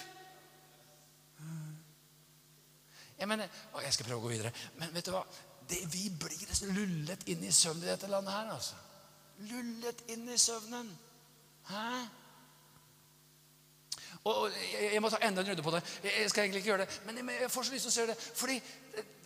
[3.21, 4.53] Jeg mener, å, jeg skal prøve å gå videre.
[4.81, 5.25] Men vet du hva?
[5.69, 8.53] Det, vi blir lullet inn i søvn i dette landet her.
[8.55, 8.79] altså.
[9.49, 10.89] Lullet inn i søvnen.
[11.69, 11.83] Hæ?
[14.23, 14.51] Og
[14.93, 15.81] Jeg må ta enda en runde på det.
[16.03, 18.17] Jeg skal egentlig ikke gjøre det, men jeg får så lyst til å se det.
[18.41, 18.61] Fordi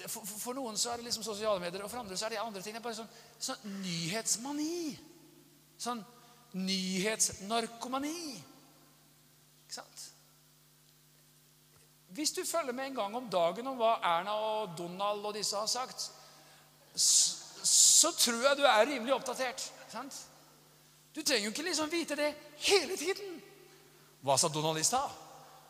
[0.07, 2.39] For, for noen så er det liksom sosiale medier, og for andre så er det
[2.39, 2.75] andre ting.
[2.75, 4.97] Det er bare sånn, sånn nyhetsmani.
[5.81, 6.03] Sånn
[6.55, 8.19] nyhetsnarkomani.
[9.65, 10.03] Ikke sant?
[12.15, 15.57] Hvis du følger med en gang om dagen om hva Erna og Donald og disse
[15.57, 16.05] har sagt,
[16.95, 19.65] så, så tror jeg du er rimelig oppdatert.
[19.91, 20.21] Sant?
[21.15, 22.29] Du trenger jo ikke liksom vite det
[22.69, 23.34] hele tiden.
[24.25, 25.21] Hva sa Donald i stad?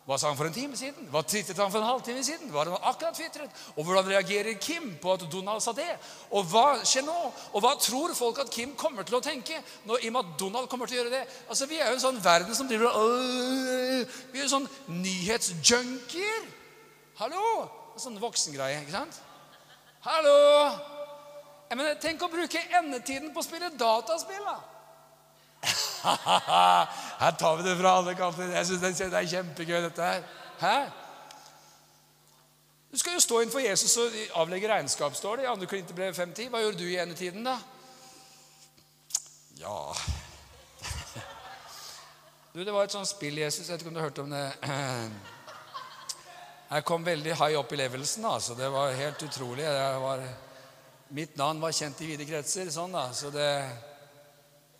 [0.05, 1.07] Hva sa han for en time siden?
[1.09, 2.51] Hva tvitret han for en halvtime siden?
[2.53, 3.61] Hva hadde han akkurat tvitret?
[3.73, 5.87] Og hvordan reagerer Kim på at Donald sa det?
[6.29, 7.15] Og hva skjer nå?
[7.57, 9.57] Og hva tror folk at Kim kommer til å tenke
[9.89, 11.23] når, i og med at Donald kommer til å gjøre det?
[11.49, 16.45] Altså, Vi er jo en sånn verden som driver og Vi er jo sånn nyhetsjunkier.
[17.17, 17.49] Hallo?
[17.97, 19.19] Sånn voksengreie, ikke sant?
[20.05, 20.37] Hallo?
[21.71, 24.59] Jeg mener, Tenk å bruke endetiden på å spille dataspill, da.
[27.23, 28.53] her tar vi det fra alle kanter.
[28.55, 30.21] Jeg syns det er kjempegøy, dette her.
[30.59, 30.77] Hæ?
[32.91, 35.55] Du skal jo stå innenfor Jesus og avlegge regnskap, står det i 2.
[35.67, 36.49] Korinterbrev 5.10.
[36.49, 37.57] Hva gjorde du i endetiden, da?
[39.59, 39.93] Ja
[42.53, 43.67] Du, Det var et sånt spill, Jesus.
[43.67, 44.45] Jeg vet ikke om du har hørt om det.
[46.75, 48.25] Jeg kom veldig high opp i levelsen.
[48.25, 48.55] Altså.
[48.55, 49.65] Det var helt utrolig.
[50.05, 50.23] Var,
[51.19, 52.71] mitt navn var kjent i vide kretser.
[52.71, 53.49] sånn da, så det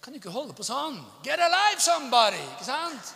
[0.06, 1.00] kan ikke holde på sånn.
[1.26, 2.42] Get alive, somebody!
[2.54, 3.16] Ikke sant?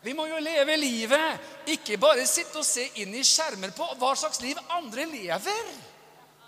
[0.00, 4.12] Vi må jo leve livet, ikke bare sitte og se inn i skjermer på hva
[4.16, 5.72] slags liv andre lever.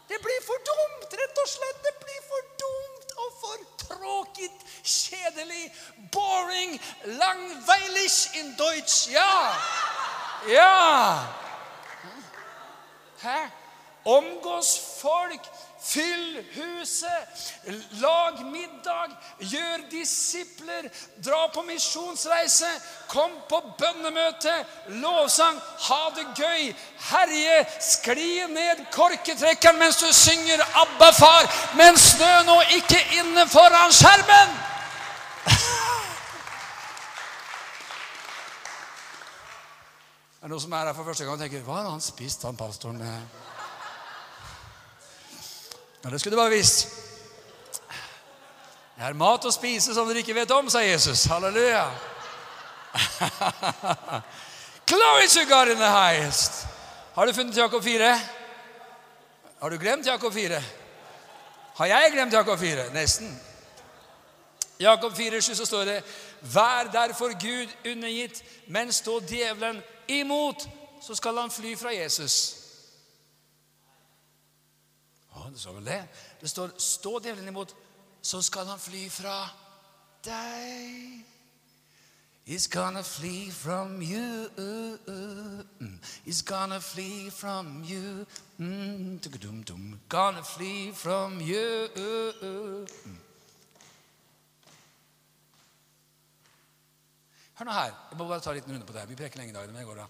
[0.06, 1.82] Det blir for dumt, rett og slett.
[1.82, 4.50] Det blir for dumt og for tråkig,
[4.86, 5.66] kjedelig,
[6.14, 6.78] boring,
[7.18, 8.06] langweilig
[8.38, 9.10] in Deutsch.
[9.10, 9.34] Ja!
[10.46, 11.26] Ja!
[13.22, 13.38] Hæ?
[14.04, 15.50] Omgås folk
[15.82, 17.54] Fyll huset,
[17.90, 20.86] lag middag, gjør disipler,
[21.24, 22.70] dra på misjonsreise,
[23.10, 24.54] kom på bønnemøte,
[25.02, 25.58] lovsang,
[25.88, 26.70] ha det gøy,
[27.10, 33.90] herje, skli ned korketrekkeren mens du synger 'Abba, far', men snø nå ikke inne foran
[33.92, 34.48] skjermen!
[40.38, 42.42] Det er noen som er her for første gang og tenker 'Hva har han spist,
[42.46, 43.02] han pastoren?'
[46.04, 46.88] Ja, det skulle du bare visst.
[48.96, 51.24] Jeg har mat å spise som dere ikke vet om, sa Jesus.
[51.30, 51.84] Halleluja.
[54.90, 56.66] Glory to God in the highest.
[57.14, 58.18] Har du funnet Jakob 4?
[59.60, 60.62] Har du glemt Jakob 4?
[61.74, 62.88] Har jeg glemt Jakob 4?
[62.92, 63.40] Nesten.
[64.78, 66.00] Jakob 4, 7 så står det
[66.40, 69.78] Vær derfor Gud undergitt, men stå djevelen
[70.08, 70.66] imot,
[71.02, 72.61] så skal han fly fra Jesus
[75.50, 76.08] det står vel det.
[76.40, 77.76] Det står 'stå djevelen imot,
[78.22, 79.48] så skal han fly fra
[80.24, 81.24] deg'.
[82.44, 84.48] He's gonna flee from you.
[86.24, 88.26] He's gonna flee from you.
[90.08, 91.88] Gonna flee from you.
[97.54, 97.92] Hør nå her.
[98.10, 99.08] Jeg må bare ta en liten runde på det.
[99.08, 99.66] Vi preker lenge i dag.
[99.66, 100.06] men det går da.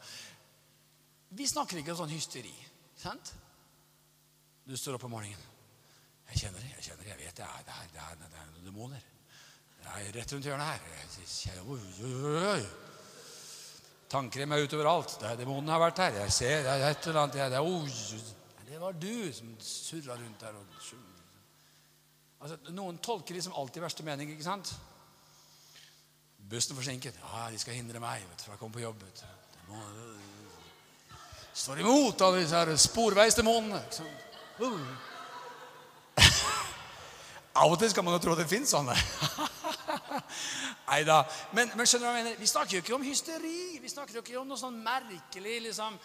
[1.30, 2.55] Vi snakker ikke om sånn hysteri.
[2.97, 3.35] sant?
[4.65, 5.49] Du står opp om morgenen.
[6.33, 8.39] Jeg kjenner det, jeg kjenner det, jeg vet det er, det er, det er, det
[8.41, 9.03] er noen demoner.
[9.83, 10.81] Det er rett rundt hjørnet her.
[11.27, 12.63] Jeg, oi, oi, oi.
[14.13, 15.17] Tannkrem er utover alt.
[15.21, 16.21] Det er Demonene har vært her.
[16.23, 17.51] Jeg ser det er et eller annet det, er,
[18.71, 20.57] det var du som surra rundt der.
[22.43, 24.73] Altså, noen tolker liksom alltid verste mening, ikke sant?
[26.53, 27.19] Bussen forsinket.
[27.23, 29.05] Ja, de skal hindre meg vet fra å komme på jobb.
[29.07, 29.73] Vet du.
[31.53, 33.81] Står imot alle disse sporveisdemonene.
[37.53, 38.95] Av og til skal man jo tro at det fins sånne.
[40.89, 41.23] Nei da.
[41.53, 42.41] Men, men, skjønner du hva jeg mener?
[42.41, 43.79] vi snakker jo ikke om hysteri.
[43.81, 45.99] Vi snakker jo ikke om noe sånn merkelig liksom,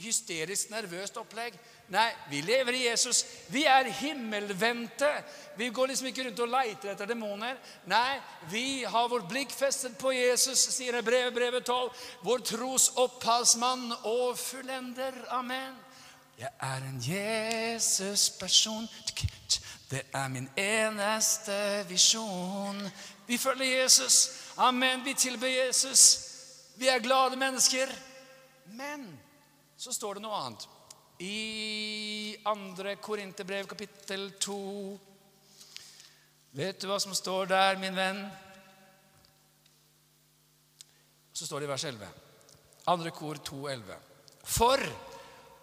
[0.00, 1.56] hysterisk nervøst opplegg.
[1.92, 3.22] Nei, vi lever i Jesus.
[3.52, 5.10] Vi er himmelvendte.
[5.60, 7.60] Vi går liksom ikke rundt og leiter etter demoner.
[7.92, 8.18] Nei,
[8.52, 11.90] vi har vårt blikk festet på Jesus, sier brevet, brevet 12.
[12.26, 15.26] Vår tros opphavsmann og fullender.
[15.36, 15.85] Amen.
[16.36, 18.88] Jeg er en Jesus-person.
[19.90, 22.82] Det er min eneste visjon.
[23.26, 24.30] Vi følger Jesus.
[24.56, 25.04] Amen.
[25.04, 26.02] Vi tilber Jesus.
[26.76, 27.88] Vi er glade mennesker.
[28.66, 29.08] Men
[29.76, 30.68] så står det noe annet.
[31.24, 34.98] I andre Korinterbrev, kapittel 2
[36.56, 38.22] Vet du hva som står der, min venn?
[41.36, 42.06] Så står det i vers 11.
[42.88, 43.98] Andre kor 2, 11.
[44.40, 44.80] For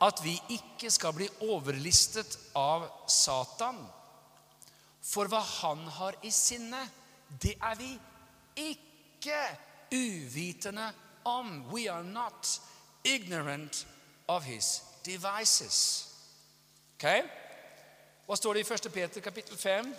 [0.03, 3.79] at vi ikke skal bli overlistet av Satan.
[5.03, 6.81] For hva han har i sinne,
[7.41, 7.91] det er vi
[8.59, 9.39] ikke
[9.93, 10.89] uvitende
[11.27, 11.63] om.
[11.71, 12.59] We are not
[13.03, 13.85] ignorant
[14.27, 16.09] of his devices.
[16.95, 17.07] Ok?
[18.25, 18.91] Hva står det i 1.
[18.93, 19.89] Peter kapittel 5,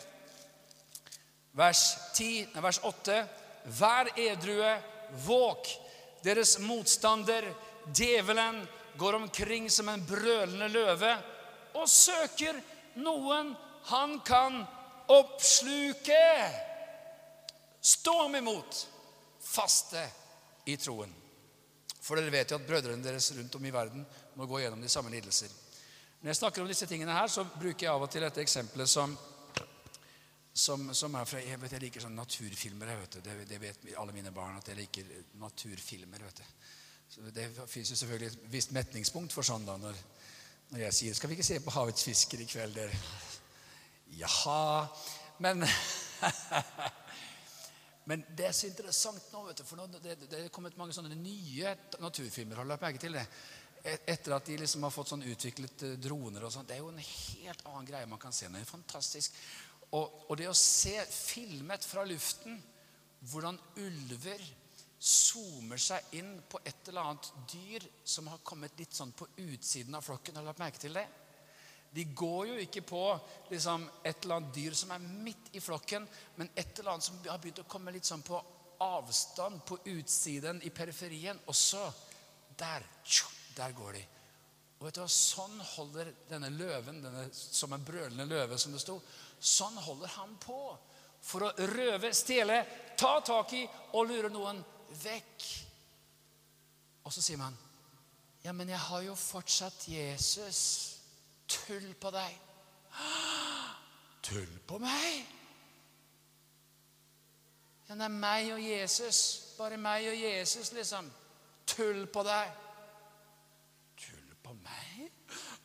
[1.53, 1.83] vers,
[2.15, 3.19] 10, vers 8?
[3.79, 4.71] Vær edrue,
[5.25, 5.69] våk.
[6.25, 7.45] Deres motstander,
[7.93, 8.63] djevelen,
[8.99, 11.13] går omkring som en brølende løve
[11.75, 12.61] og søker
[13.03, 13.55] noen
[13.91, 14.63] han kan
[15.13, 16.23] oppsluke.
[17.81, 18.87] Stå ham imot,
[19.41, 20.07] faste
[20.65, 21.13] i troen.
[22.05, 24.05] For dere vet jo at brødrene deres rundt om i verden
[24.37, 25.53] må gå gjennom de samme lidelser.
[26.21, 28.89] Når jeg snakker om disse tingene her, så bruker jeg av og til dette eksempelet
[28.89, 29.13] som,
[30.53, 32.93] som, som er fra Jeg vet jeg liker sånne naturfilmer.
[32.93, 36.25] Jeg vet det, det, vet alle mine barn at jeg liker naturfilmer.
[36.25, 36.45] vet du.
[37.15, 39.99] Det fins jo selvfølgelig et visst metningspunkt for sånn da, når,
[40.71, 42.91] når, jeg sier 'Skal vi ikke se på havets fisker i kveld, Der?
[44.19, 44.87] Jaha
[45.39, 45.63] Men
[48.07, 50.93] Men det er så interessant nå, vet du, for nå, det, det er kommet mange
[50.93, 52.57] sånne nye naturfilmer.
[52.57, 53.25] Har du lagt merke til det?
[53.85, 56.69] Etter at de liksom har fått sånn utviklet eh, droner og sånt.
[56.69, 58.49] Det er jo en helt annen greie man kan se.
[58.53, 59.39] Det er fantastisk.
[59.97, 62.61] Og, og det å se filmet fra luften
[63.31, 64.45] hvordan ulver
[65.05, 69.95] zoomer seg inn på et eller annet dyr som har kommet litt sånn på utsiden
[69.99, 70.37] av flokken.
[70.37, 71.05] Har du lagt merke til det?
[71.95, 73.03] De går jo ikke på
[73.51, 76.09] liksom, et eller annet dyr som er midt i flokken,
[76.41, 78.41] men et eller annet som har begynt å komme litt sånn på
[78.83, 81.39] avstand, på utsiden, i periferien.
[81.47, 81.85] Og så
[82.55, 82.85] Der,
[83.57, 84.03] der går de.
[84.79, 88.83] Og vet du hva, Sånn holder denne løven, denne, som en brølende løve, som det
[88.83, 89.01] sto,
[89.41, 90.59] sånn holder han på.
[91.25, 92.61] For å røve, stjele,
[92.97, 93.65] ta tak i
[93.97, 94.63] og lure noen
[95.05, 95.45] vekk.
[97.05, 97.59] Og så sier man,
[98.45, 100.95] 'Ja, men jeg har jo fortsatt Jesus.'
[101.49, 102.41] Tull på deg.
[104.23, 105.27] Tull på meg?
[107.89, 109.19] Ja, det er meg og Jesus.
[109.59, 111.11] Bare meg og Jesus, liksom.
[111.67, 112.53] Tull på deg.
[114.01, 115.11] Tull på meg?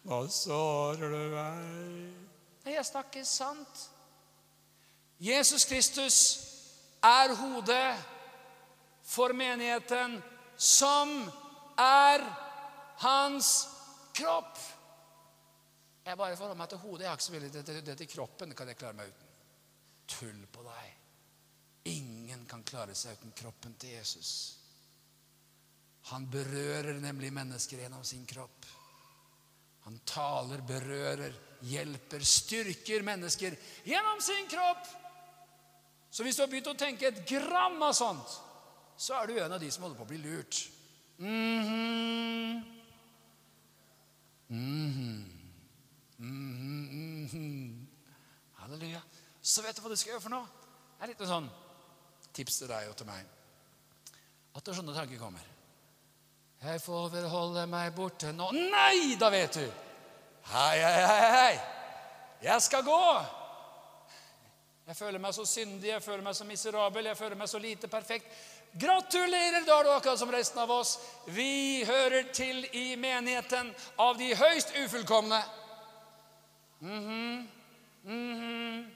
[0.03, 2.27] Hva sårer du meg?
[2.65, 3.87] Jeg snakker sant.
[5.19, 6.19] Jesus Kristus
[7.03, 7.95] er hodet
[9.09, 10.21] for menigheten,
[10.57, 11.31] som
[11.77, 12.23] er
[13.01, 13.67] hans
[14.13, 14.57] kropp.
[16.05, 17.03] Jeg bare forholder meg til hodet.
[17.03, 18.53] Jeg har ikke så veldig det, det, til kroppen.
[18.57, 19.31] Kan jeg klare meg uten.
[20.09, 20.91] Tull på deg.
[21.93, 24.31] Ingen kan klare seg uten kroppen til Jesus.
[26.11, 28.67] Han berører nemlig mennesker gjennom sin kropp.
[29.87, 31.33] Han taler, berører,
[31.65, 33.57] hjelper, styrker mennesker
[33.89, 34.85] gjennom sin kropp.
[36.09, 38.37] Så hvis du har begynt å tenke et gram av sånt,
[38.99, 40.69] så er du en av de som holder på å bli lurt.
[41.17, 42.63] Mm -hmm.
[44.47, 45.23] Mm -hmm.
[46.17, 47.87] Mm, mm, mm.
[48.53, 49.01] Halleluja.
[49.41, 50.47] Så vet du hva du skal gjøre for noe?
[50.97, 51.49] Det er litt sånn
[52.33, 53.25] tips til deg og til meg.
[54.55, 55.45] At det er sånne tanker kommer.
[56.61, 59.71] Jeg får vel holde meg borte nå Nei, da vet du!
[60.43, 61.59] Hei, hei, hei, hei!
[62.41, 63.25] Jeg skal gå!
[64.89, 67.87] Jeg føler meg så syndig, jeg føler meg så miserabel, jeg føler meg så lite
[67.87, 68.25] perfekt.
[68.71, 70.99] Gratulerer, da er du akkurat som resten av oss.
[71.25, 75.43] Vi hører til i menigheten av de høyst ufullkomne.
[76.79, 77.47] Mm -hmm.
[78.03, 78.89] Mm -hmm.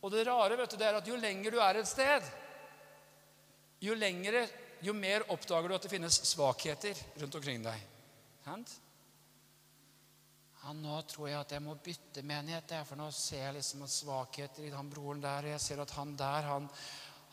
[0.00, 2.22] Og det rare vet du, det er at jo lenger du er et sted,
[3.80, 4.48] jo lengre,
[4.80, 7.80] jo mer oppdager du at det finnes svakheter rundt omkring deg.
[8.44, 8.80] Hent?
[10.64, 14.64] Ja, nå tror jeg at jeg må bytte menighet, for nå ser jeg liksom svakheter
[14.64, 15.44] i han broren der.
[15.44, 16.68] og Jeg ser at han der, han,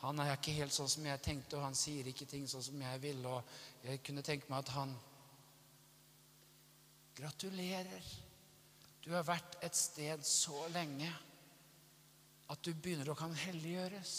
[0.02, 2.82] han er ikke helt sånn som jeg tenkte, og han sier ikke ting sånn som
[2.82, 3.22] jeg vil.
[3.30, 4.98] Og jeg kunne tenke meg at han
[7.22, 8.06] Gratulerer.
[9.04, 11.10] Du har vært et sted så lenge
[12.50, 14.14] at du begynner å kan helliggjøres.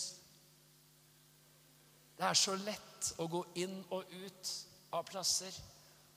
[2.18, 4.52] Det er så lett å gå inn og ut
[4.94, 5.54] av plasser.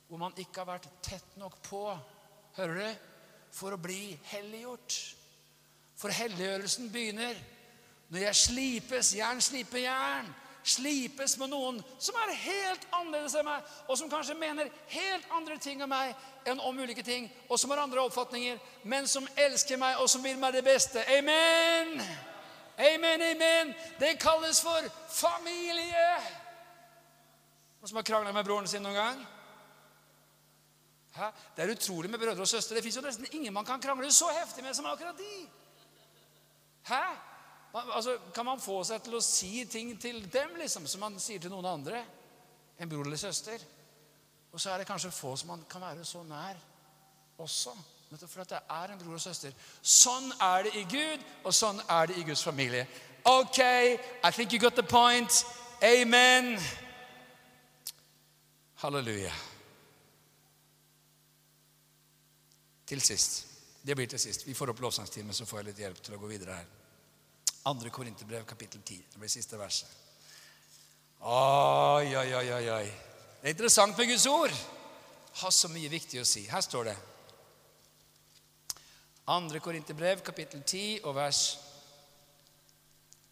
[0.07, 1.79] hvor man ikke har vært tett nok på,
[2.59, 3.05] hører du,
[3.49, 4.97] for å bli helliggjort.
[5.97, 7.39] For helliggjørelsen begynner
[8.15, 10.27] når jeg slipes, jern sliper jern,
[10.63, 15.57] slipes med noen som er helt annerledes enn meg, og som kanskje mener helt andre
[15.59, 16.13] ting om meg
[16.47, 20.23] enn om ulike ting, og som har andre oppfatninger, men som elsker meg, og som
[20.23, 21.03] vil meg det beste.
[21.17, 21.99] Amen!
[22.79, 23.75] Amen, amen.
[23.99, 26.07] Det kalles for familie.
[27.83, 29.21] Noen som har krangla med broren sin noen gang?
[31.19, 31.31] Hæ?
[31.55, 32.79] Det er utrolig med brødre og søstre.
[32.79, 35.47] Det fins nesten ingen man kan krangle så heftig med som akkurat de.
[36.87, 37.05] Hæ?
[37.75, 41.41] Altså, kan man få seg til å si ting til dem liksom, som man sier
[41.43, 42.03] til noen andre?
[42.79, 43.59] En bror eller søster.
[44.55, 46.55] Og så er det kanskje få som man kan være så nær
[47.43, 47.75] også.
[48.15, 49.51] For at det er en bror og søster.
[49.81, 52.85] Sånn er det i Gud, og sånn er det i Guds familie.
[53.27, 55.43] Ok, I think you got the point.
[55.83, 56.55] Amen.
[58.85, 59.33] Halleluja.
[62.87, 63.43] Til sist.
[63.83, 64.47] Det blir til sist.
[64.47, 66.84] Vi får opp lovsangstimen, så får jeg litt hjelp til å gå videre her.
[67.65, 69.03] Andre Korinterbrev, kapittel 10.
[69.11, 69.89] Det blir siste verset.
[71.25, 72.85] Oi, oi, oi, oi, oi.
[73.41, 74.51] Det er interessant med Guds ord.
[75.41, 76.43] Har så mye viktig å si.
[76.45, 76.93] Her står det.
[79.25, 79.61] 2.
[79.65, 81.39] Korinterbrev, kapittel 10 og vers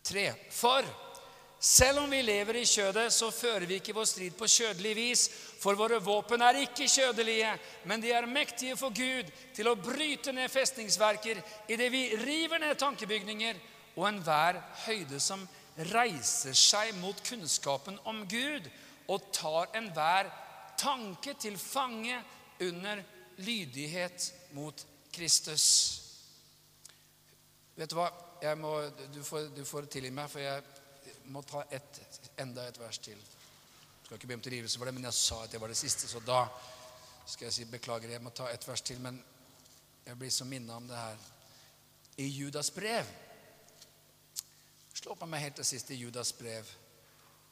[0.09, 0.23] 3.
[0.49, 0.87] For
[1.61, 5.27] selv om vi lever i kjødet, så fører vi ikke vår strid på kjødelig vis.
[5.61, 7.53] For våre våpen er ikke kjødelige,
[7.85, 11.37] men de er mektige for Gud til å bryte ned festningsverker
[11.69, 13.61] idet vi river ned tankebygninger
[13.95, 15.43] og enhver høyde som
[15.93, 18.69] reiser seg mot kunnskapen om Gud,
[19.11, 20.29] og tar enhver
[20.79, 22.15] tanke til fange
[22.63, 23.01] under
[23.37, 25.65] lydighet mot Kristus.
[27.75, 28.09] Vet du hva?
[28.59, 28.75] Må,
[29.13, 30.63] du, får, du får tilgi meg, for jeg
[31.31, 31.99] må ta et,
[32.41, 33.17] enda et vers til.
[33.17, 35.79] Jeg skal ikke be om tilgivelse for det, men jeg sa at det var det
[35.79, 36.45] siste, så da
[37.25, 38.11] skal jeg si beklager.
[38.11, 39.21] Jeg må ta et vers til, men
[40.05, 41.29] jeg blir så minna om det her.
[42.19, 43.07] I Judas brev
[45.03, 46.69] Slå på meg helt til sist i Judas brev,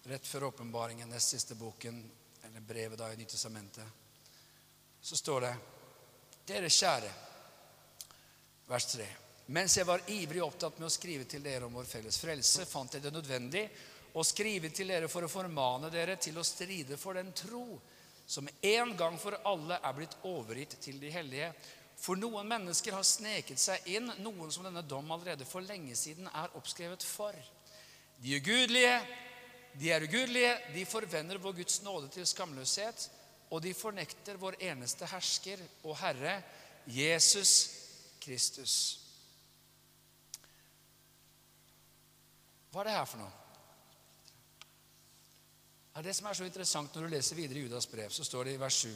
[0.07, 1.97] rett før åpenbaringen, nest siste boken,
[2.47, 3.83] eller brevet da i Nytestamentet.
[5.01, 5.49] Så står det
[6.47, 7.09] Dere kjære,
[8.69, 9.09] vers 3.
[9.51, 12.95] Mens jeg var ivrig opptatt med å skrive til dere om vår felles frelse, fant
[12.95, 13.65] jeg det nødvendig
[14.15, 17.65] å skrive til dere for å formane dere til å stride for den tro
[18.31, 21.51] som en gang for alle er blitt overgitt til de hellige.
[22.01, 26.25] For noen mennesker har sneket seg inn, noen som denne dom allerede for lenge siden
[26.31, 27.35] er oppskrevet for.
[28.21, 28.95] De ugudelige,
[29.77, 33.05] de er ugudelige, de forvender vår Guds nåde til skamløshet,
[33.51, 36.39] og de fornekter vår eneste hersker og Herre,
[36.89, 37.53] Jesus
[38.23, 38.75] Kristus.
[42.71, 43.37] Hva er det her for noe?
[45.91, 48.25] Det er det som er så interessant når du leser videre i Judas brev, så
[48.25, 48.93] står det i vers 7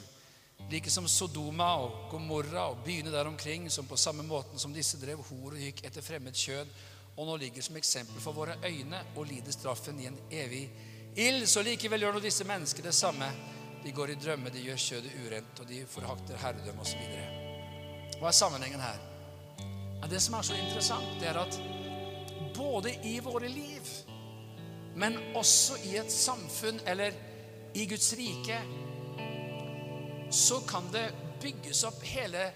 [0.70, 4.98] Like som Sodoma og Gomorra og byene der omkring, som på samme måten som disse
[4.98, 6.72] drev hor og gikk etter fremmed kjød,
[7.16, 10.66] og nå ligger som eksempel for våre øyne og lider straffen i en evig
[11.16, 13.28] ild, så likevel gjør nå disse mennesker det samme.
[13.84, 17.04] De går i drømme, de gjør kjødet urent, og de forhakter herredømme osv.
[18.18, 18.98] Hva er sammenhengen her?
[20.10, 21.56] Det som er så interessant, det er at
[22.56, 23.88] både i våre liv,
[24.96, 27.16] men også i et samfunn eller
[27.74, 28.60] i Guds rike,
[30.30, 31.08] så kan det
[31.42, 32.50] bygges opp hele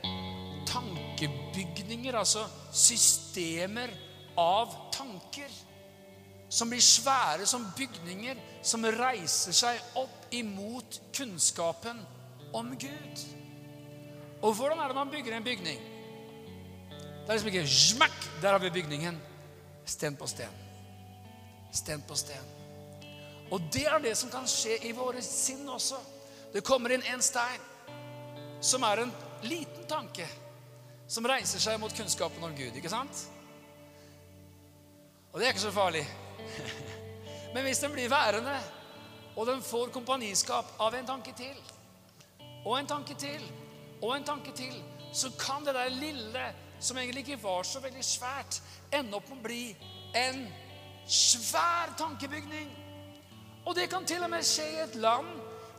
[0.68, 3.92] tankebygninger, altså systemer
[4.38, 5.50] av tanker,
[6.50, 12.00] som blir svære som bygninger, som reiser seg opp imot kunnskapen
[12.56, 13.24] om Gud.
[14.40, 15.82] Og hvordan er det man bygger en bygning?
[16.90, 19.20] Det er liksom ikke smakk, der har vi bygningen.
[19.86, 20.54] Sten på sten.
[21.72, 22.46] Sten på sten.
[23.50, 25.98] Og det er det som kan skje i våre sinn også.
[26.52, 27.60] Det kommer inn en stein
[28.60, 30.26] som er en liten tanke
[31.10, 32.76] som reiser seg mot kunnskapen om Gud.
[32.76, 33.24] Ikke sant?
[35.30, 36.04] Og det er ikke så farlig.
[37.54, 38.56] Men hvis den blir værende,
[39.36, 41.56] og den får kompaniskap av en tanke til,
[42.64, 43.42] og en tanke til,
[44.02, 44.74] og en tanke til,
[45.12, 46.44] så kan det der lille,
[46.80, 48.60] som egentlig ikke var så veldig svært,
[48.92, 49.64] ende opp med å bli
[50.18, 50.44] en
[51.06, 52.70] svær tankebygning.
[53.66, 55.30] Og det kan til og med skje i et land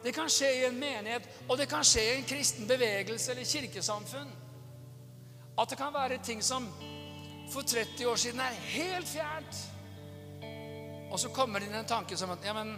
[0.04, 3.46] det kan skje i en menighet, og det kan skje i en kristen bevegelse eller
[3.46, 4.32] kirkesamfunn.
[5.60, 6.66] At det kan være ting som
[7.52, 9.60] for 30 år siden er helt fjernt.
[11.12, 12.74] Og så kommer det inn en tanke som at ja, men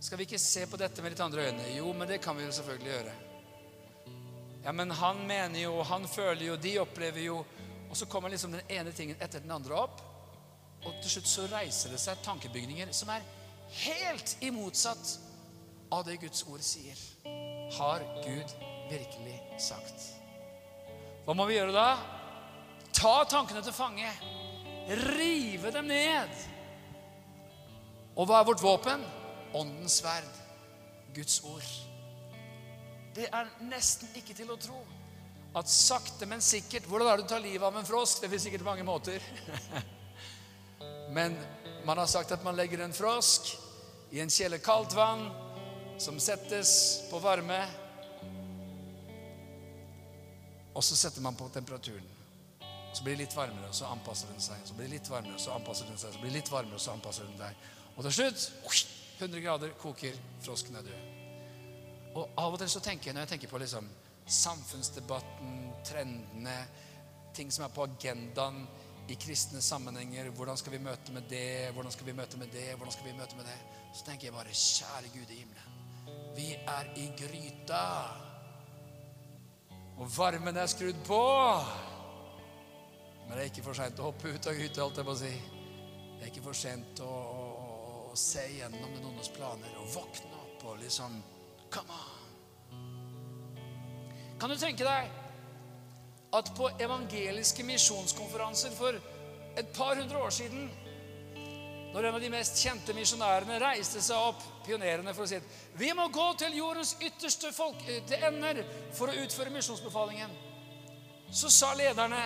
[0.00, 1.68] skal vi ikke se på dette med litt andre øyne?
[1.74, 3.14] Jo, men det kan vi jo selvfølgelig gjøre.
[4.64, 7.44] Ja, men han mener jo, han føler jo, de opplever jo
[7.90, 10.00] Og så kommer liksom den ene tingen etter den andre opp.
[10.82, 13.22] Og til slutt så reiser det seg tankebygninger som er
[13.84, 15.12] helt i motsatt
[15.90, 16.98] av det Guds ord sier.
[17.78, 18.54] har Gud
[18.90, 20.10] virkelig sagt?
[21.24, 21.88] Hva må vi gjøre da?
[22.94, 24.10] Ta tankene til fange.
[25.16, 26.34] Rive dem ned.
[28.14, 29.02] Og hva er vårt våpen?
[29.54, 30.28] Åndens sverd.
[31.14, 31.70] Guds ord.
[33.14, 34.80] Det er nesten ikke til å tro
[35.54, 38.20] at sakte, men sikkert Hvordan er det du tar livet av en frosk?
[38.20, 39.22] Det finnes sikkert mange måter.
[41.16, 41.36] men
[41.86, 43.52] man har sagt at man legger en frosk
[44.14, 45.28] i en kjele kaldt vann
[45.98, 47.60] som settes på varme.
[50.74, 52.10] Og så setter man på temperaturen.
[52.94, 54.60] Så blir det litt varmere, og så anpasser den seg.
[54.66, 56.14] Så blir det litt varmere, og så anpasser den seg.
[56.14, 57.66] Så blir det litt varmere, og så anpasser den seg.
[57.94, 58.46] Og til slutt
[59.18, 61.12] 100 grader koker, frosken er død.
[62.14, 63.86] Og av og til så tenker jeg, når jeg tenker på liksom
[64.30, 65.54] samfunnsdebatten,
[65.86, 66.56] trendene,
[67.34, 68.62] ting som er på agendaen
[69.10, 71.70] i kristne sammenhenger Hvordan skal vi møte med det?
[71.74, 72.70] Hvordan skal vi møte med det?
[72.78, 73.58] Hvordan skal vi møte med det?
[73.92, 75.83] Så tenker jeg bare Kjære Gud i himmelen.
[76.34, 77.86] Vi er i gryta.
[79.98, 81.20] Og varmen er skrudd på.
[83.24, 85.20] Men det er ikke for seint å hoppe ut av gryta, holdt jeg på å
[85.20, 85.34] si.
[86.18, 90.42] Det er ikke for sent å, å, å, se gjennom den ondes planer og våkne
[90.42, 91.16] opp og liksom
[91.74, 92.14] Come on!
[94.38, 95.10] Kan du tenke deg
[96.34, 98.98] at på evangeliske misjonskonferanser for
[99.58, 100.68] et par hundre år siden
[101.94, 105.76] når en av de mest kjente misjonærene reiste seg opp, pionerene, for å si at
[105.78, 108.64] vi må gå til jordens ytterste folk, eh, til ender
[108.96, 110.32] for å utføre misjonsbefalingen,
[111.30, 112.24] så sa lederne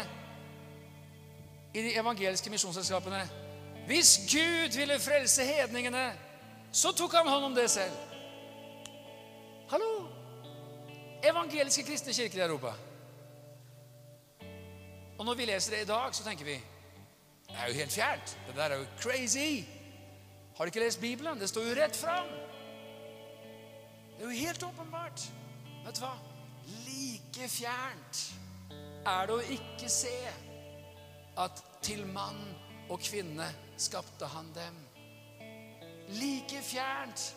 [1.75, 3.21] i de evangeliske misjonsselskapene
[3.89, 6.13] Hvis Gud ville frelse hedningene,
[6.73, 7.95] så tok han hånd om det selv.
[9.69, 10.09] Hallo!
[11.25, 12.75] Evangeliske kristne kirker i Europa.
[15.19, 16.59] Og når vi leser det i dag, så tenker vi
[17.49, 18.39] det er jo helt fjernt.
[18.47, 19.65] Det der er jo crazy.
[20.57, 21.41] Har du ikke lest Bibelen?
[21.41, 22.29] Det står jo rett fram.
[24.17, 25.25] Det er jo helt åpenbart.
[25.87, 26.15] Vet du hva?
[26.87, 28.23] Like fjernt
[29.07, 30.17] er det å ikke se
[31.39, 32.41] at til mann
[32.91, 33.47] og kvinne
[33.79, 34.81] skapte han dem.
[36.19, 37.29] Like fjernt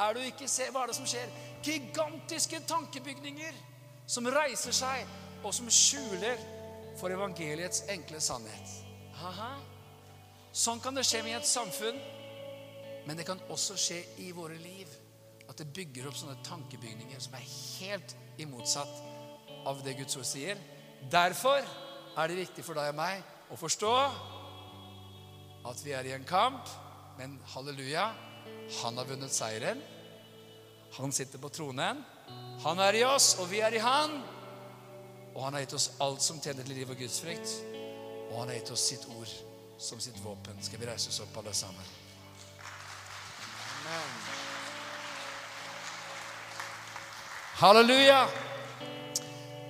[0.00, 1.34] er det å ikke se Hva er det som skjer?
[1.62, 3.58] Gigantiske tankebygninger
[4.06, 5.06] som reiser seg,
[5.42, 6.40] og som skjuler
[6.98, 8.81] for evangeliets enkle sannhet.
[9.22, 9.52] Aha.
[10.52, 11.98] Sånn kan det skje med et samfunn,
[13.06, 14.90] men det kan også skje i våre liv.
[15.48, 18.92] At det bygger opp sånne tankebygninger som er helt imotsatt
[19.68, 20.60] av det Guds ord sier.
[21.12, 23.94] Derfor er det viktig for deg og meg å forstå
[25.70, 26.68] at vi er i en kamp,
[27.18, 28.08] men halleluja,
[28.82, 29.82] han har vunnet seieren.
[30.98, 32.02] Han sitter på tronen.
[32.64, 34.18] Han er i oss, og vi er i han.
[35.32, 37.81] Og han har gitt oss alt som tjener til liv og gudsfrykt.
[38.32, 39.28] Og han har gitt oss sitt ord
[39.78, 40.56] som sitt våpen.
[40.64, 41.84] Skal vi reise oss opp, alle sammen?
[43.82, 44.16] Amen.
[47.60, 48.24] Halleluja!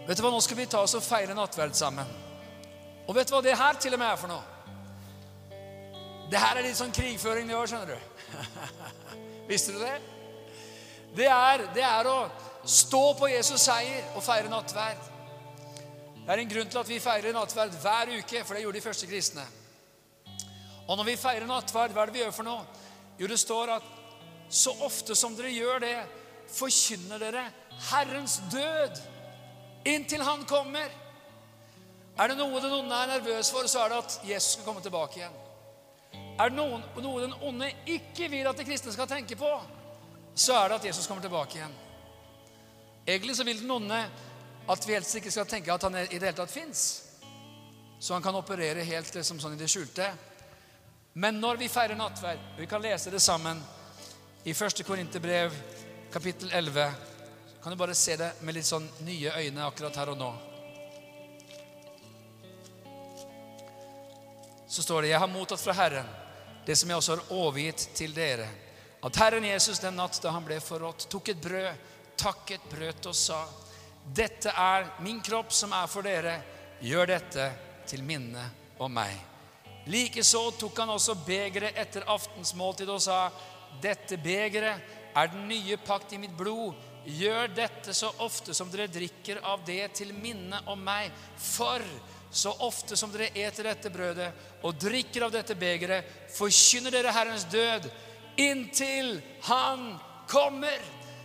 [0.07, 2.09] Vet du hva, Nå skal vi ta oss og feire nattverd sammen.
[3.07, 4.47] Og vet du hva det her til og med er for noe?
[6.31, 7.99] Det her er litt sånn krigføring det år, skjønner du.
[9.51, 9.97] Visste du det?
[11.19, 12.19] Det er, det er å
[12.65, 15.12] stå på Jesus' seier og feire nattverd.
[16.23, 18.85] Det er en grunn til at vi feirer nattverd hver uke, for det gjorde de
[18.85, 19.45] første kristne.
[20.87, 22.62] Og når vi feirer nattverd, hva er det vi gjør for noe?
[23.18, 23.89] Jo, det står at
[24.53, 25.97] så ofte som dere gjør det,
[26.53, 27.47] forkynner dere
[27.91, 29.01] Herrens død
[29.89, 30.91] inntil Han kommer.
[32.20, 34.83] Er det noe den onde er nervøs for, så er det at Jesus skal komme
[34.85, 35.39] tilbake igjen.
[36.39, 39.49] Er det noen, noe den onde ikke vil at de kristne skal tenke på,
[40.35, 41.75] så er det at Jesus kommer tilbake igjen.
[43.07, 44.05] Egentlig så vil den onde
[44.67, 46.83] at vi helst ikke skal tenke at han i det hele tatt fins.
[47.99, 50.09] Så han kan operere helt liksom sånn i det skjulte.
[51.12, 53.61] Men når vi feirer nattverd, vi kan lese det sammen
[54.45, 54.82] i 1.
[54.86, 55.55] Korinterbrev,
[56.12, 56.93] kapittel 11
[57.62, 60.31] Kan du bare se det med litt sånn nye øyne akkurat her og nå?
[64.66, 66.09] Så står det Jeg har mottatt fra Herren
[66.66, 68.49] det som jeg også har overgitt til dere.
[69.03, 71.86] At Herren Jesus den natt da han ble forrådt, tok et brød,
[72.19, 73.45] takket, brøt og sa:"
[74.03, 76.39] Dette er min kropp som er for dere.
[76.83, 77.51] Gjør dette
[77.87, 78.43] til minne
[78.83, 79.15] om meg.
[79.91, 83.27] Likeså tok han også begeret etter aftensmåltid og sa,
[83.83, 86.77] Dette begeret er den nye pakt i mitt blod.
[87.07, 91.11] Gjør dette så ofte som dere drikker av det til minne om meg.
[91.39, 91.83] For
[92.33, 94.31] så ofte som dere eter dette brødet
[94.65, 96.07] og drikker av dette begeret,
[96.37, 97.91] forkynner dere Herrens død
[98.41, 99.19] inntil
[99.49, 99.97] Han
[100.31, 100.79] kommer.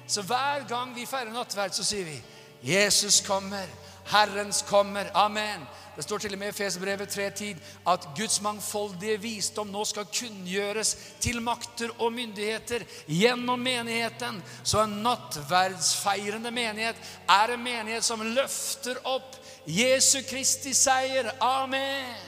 [0.07, 2.17] Så hver gang vi feirer nattverd, så sier vi
[2.61, 3.67] Jesus kommer.
[4.05, 5.11] Herrens kommer.
[5.13, 5.65] Amen.
[5.95, 7.55] Det står til og med i Fesebrevet 3.10
[7.89, 14.37] at Guds mangfoldige visdom nå skal kunngjøres til makter og myndigheter gjennom menigheten.
[14.63, 21.31] Så en nattverdsfeirende menighet er en menighet som løfter opp Jesu Kristi seier.
[21.41, 22.21] Amen.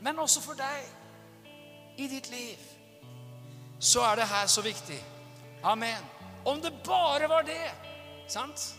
[0.00, 2.70] Men også for deg i ditt liv
[3.84, 5.02] så er det her så viktig.
[5.66, 6.06] Amen.
[6.44, 7.74] Om det bare var det,
[8.28, 8.70] sant?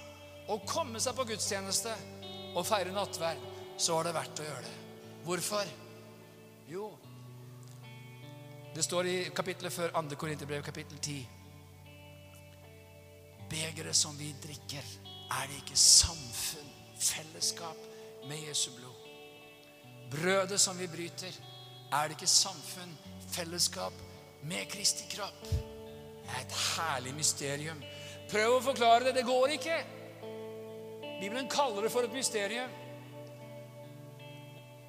[0.48, 1.94] Å komme seg på gudstjeneste
[2.56, 3.42] og feire nattverd,
[3.78, 4.76] så var det verdt å gjøre det.
[5.26, 5.72] Hvorfor?
[6.70, 6.90] Jo,
[8.76, 10.16] det står i kapittelet før 2.
[10.20, 11.26] Korinterbrev, kapittel 10.
[13.50, 14.84] Begeret som vi drikker,
[15.32, 17.86] er det ikke samfunn, fellesskap
[18.28, 19.06] med Jesu blod?
[20.12, 21.40] Brødet som vi bryter,
[21.94, 22.92] er det ikke samfunn,
[23.32, 23.96] fellesskap
[24.44, 25.48] med Kristi kropp?
[25.48, 27.80] Det er et herlig mysterium.
[28.28, 29.16] Prøv å forklare det.
[29.22, 29.80] Det går ikke.
[31.20, 32.72] Bibelen kaller det for et mysterium.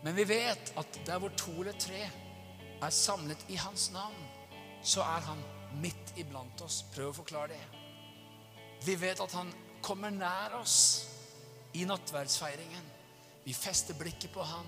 [0.05, 2.05] Men vi vet at der hvor to eller tre
[2.83, 4.19] er samlet i hans navn,
[4.83, 5.43] så er han
[5.83, 6.83] midt iblant oss.
[6.95, 7.65] Prøv å forklare det.
[8.87, 9.51] Vi vet at han
[9.83, 10.79] kommer nær oss
[11.75, 12.93] i nattverdsfeiringen.
[13.45, 14.67] Vi fester blikket på han.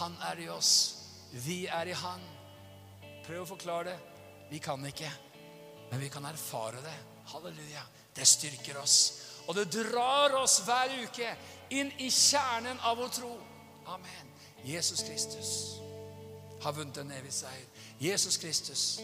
[0.00, 0.72] Han er i oss.
[1.32, 2.22] Vi er i han.
[3.26, 3.98] Prøv å forklare det.
[4.50, 5.06] Vi kan ikke,
[5.92, 6.96] men vi kan erfare det.
[7.30, 7.84] Halleluja.
[8.14, 8.96] Det styrker oss.
[9.50, 11.26] Og det drar oss hver uke
[11.74, 13.32] inn i kjernen av vår tro.
[13.90, 14.28] Amen.
[14.62, 15.48] Jesus Kristus
[16.62, 17.66] har vunnet en evig seier.
[17.98, 19.00] Jesus Kristus,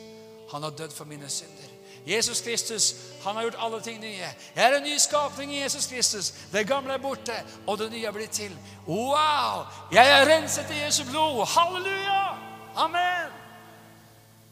[0.53, 1.73] han har dødd for mine synder.
[2.07, 2.95] Jesus Kristus,
[3.25, 4.29] han har gjort alle ting nye.
[4.55, 6.31] Jeg er en ny skapning i Jesus Kristus.
[6.53, 7.35] Det gamle er borte,
[7.67, 8.55] og det nye er blitt til.
[8.87, 9.67] Wow!
[9.93, 11.43] Jeg er renset i Jesu blod.
[11.57, 12.23] Halleluja!
[12.77, 13.35] Amen!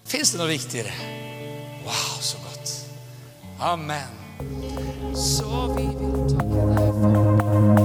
[0.04, 0.98] Fins det noe viktigere?
[1.86, 2.76] Wow, så godt.
[3.60, 4.23] Amen.
[5.14, 7.83] Så vi vil takke deg for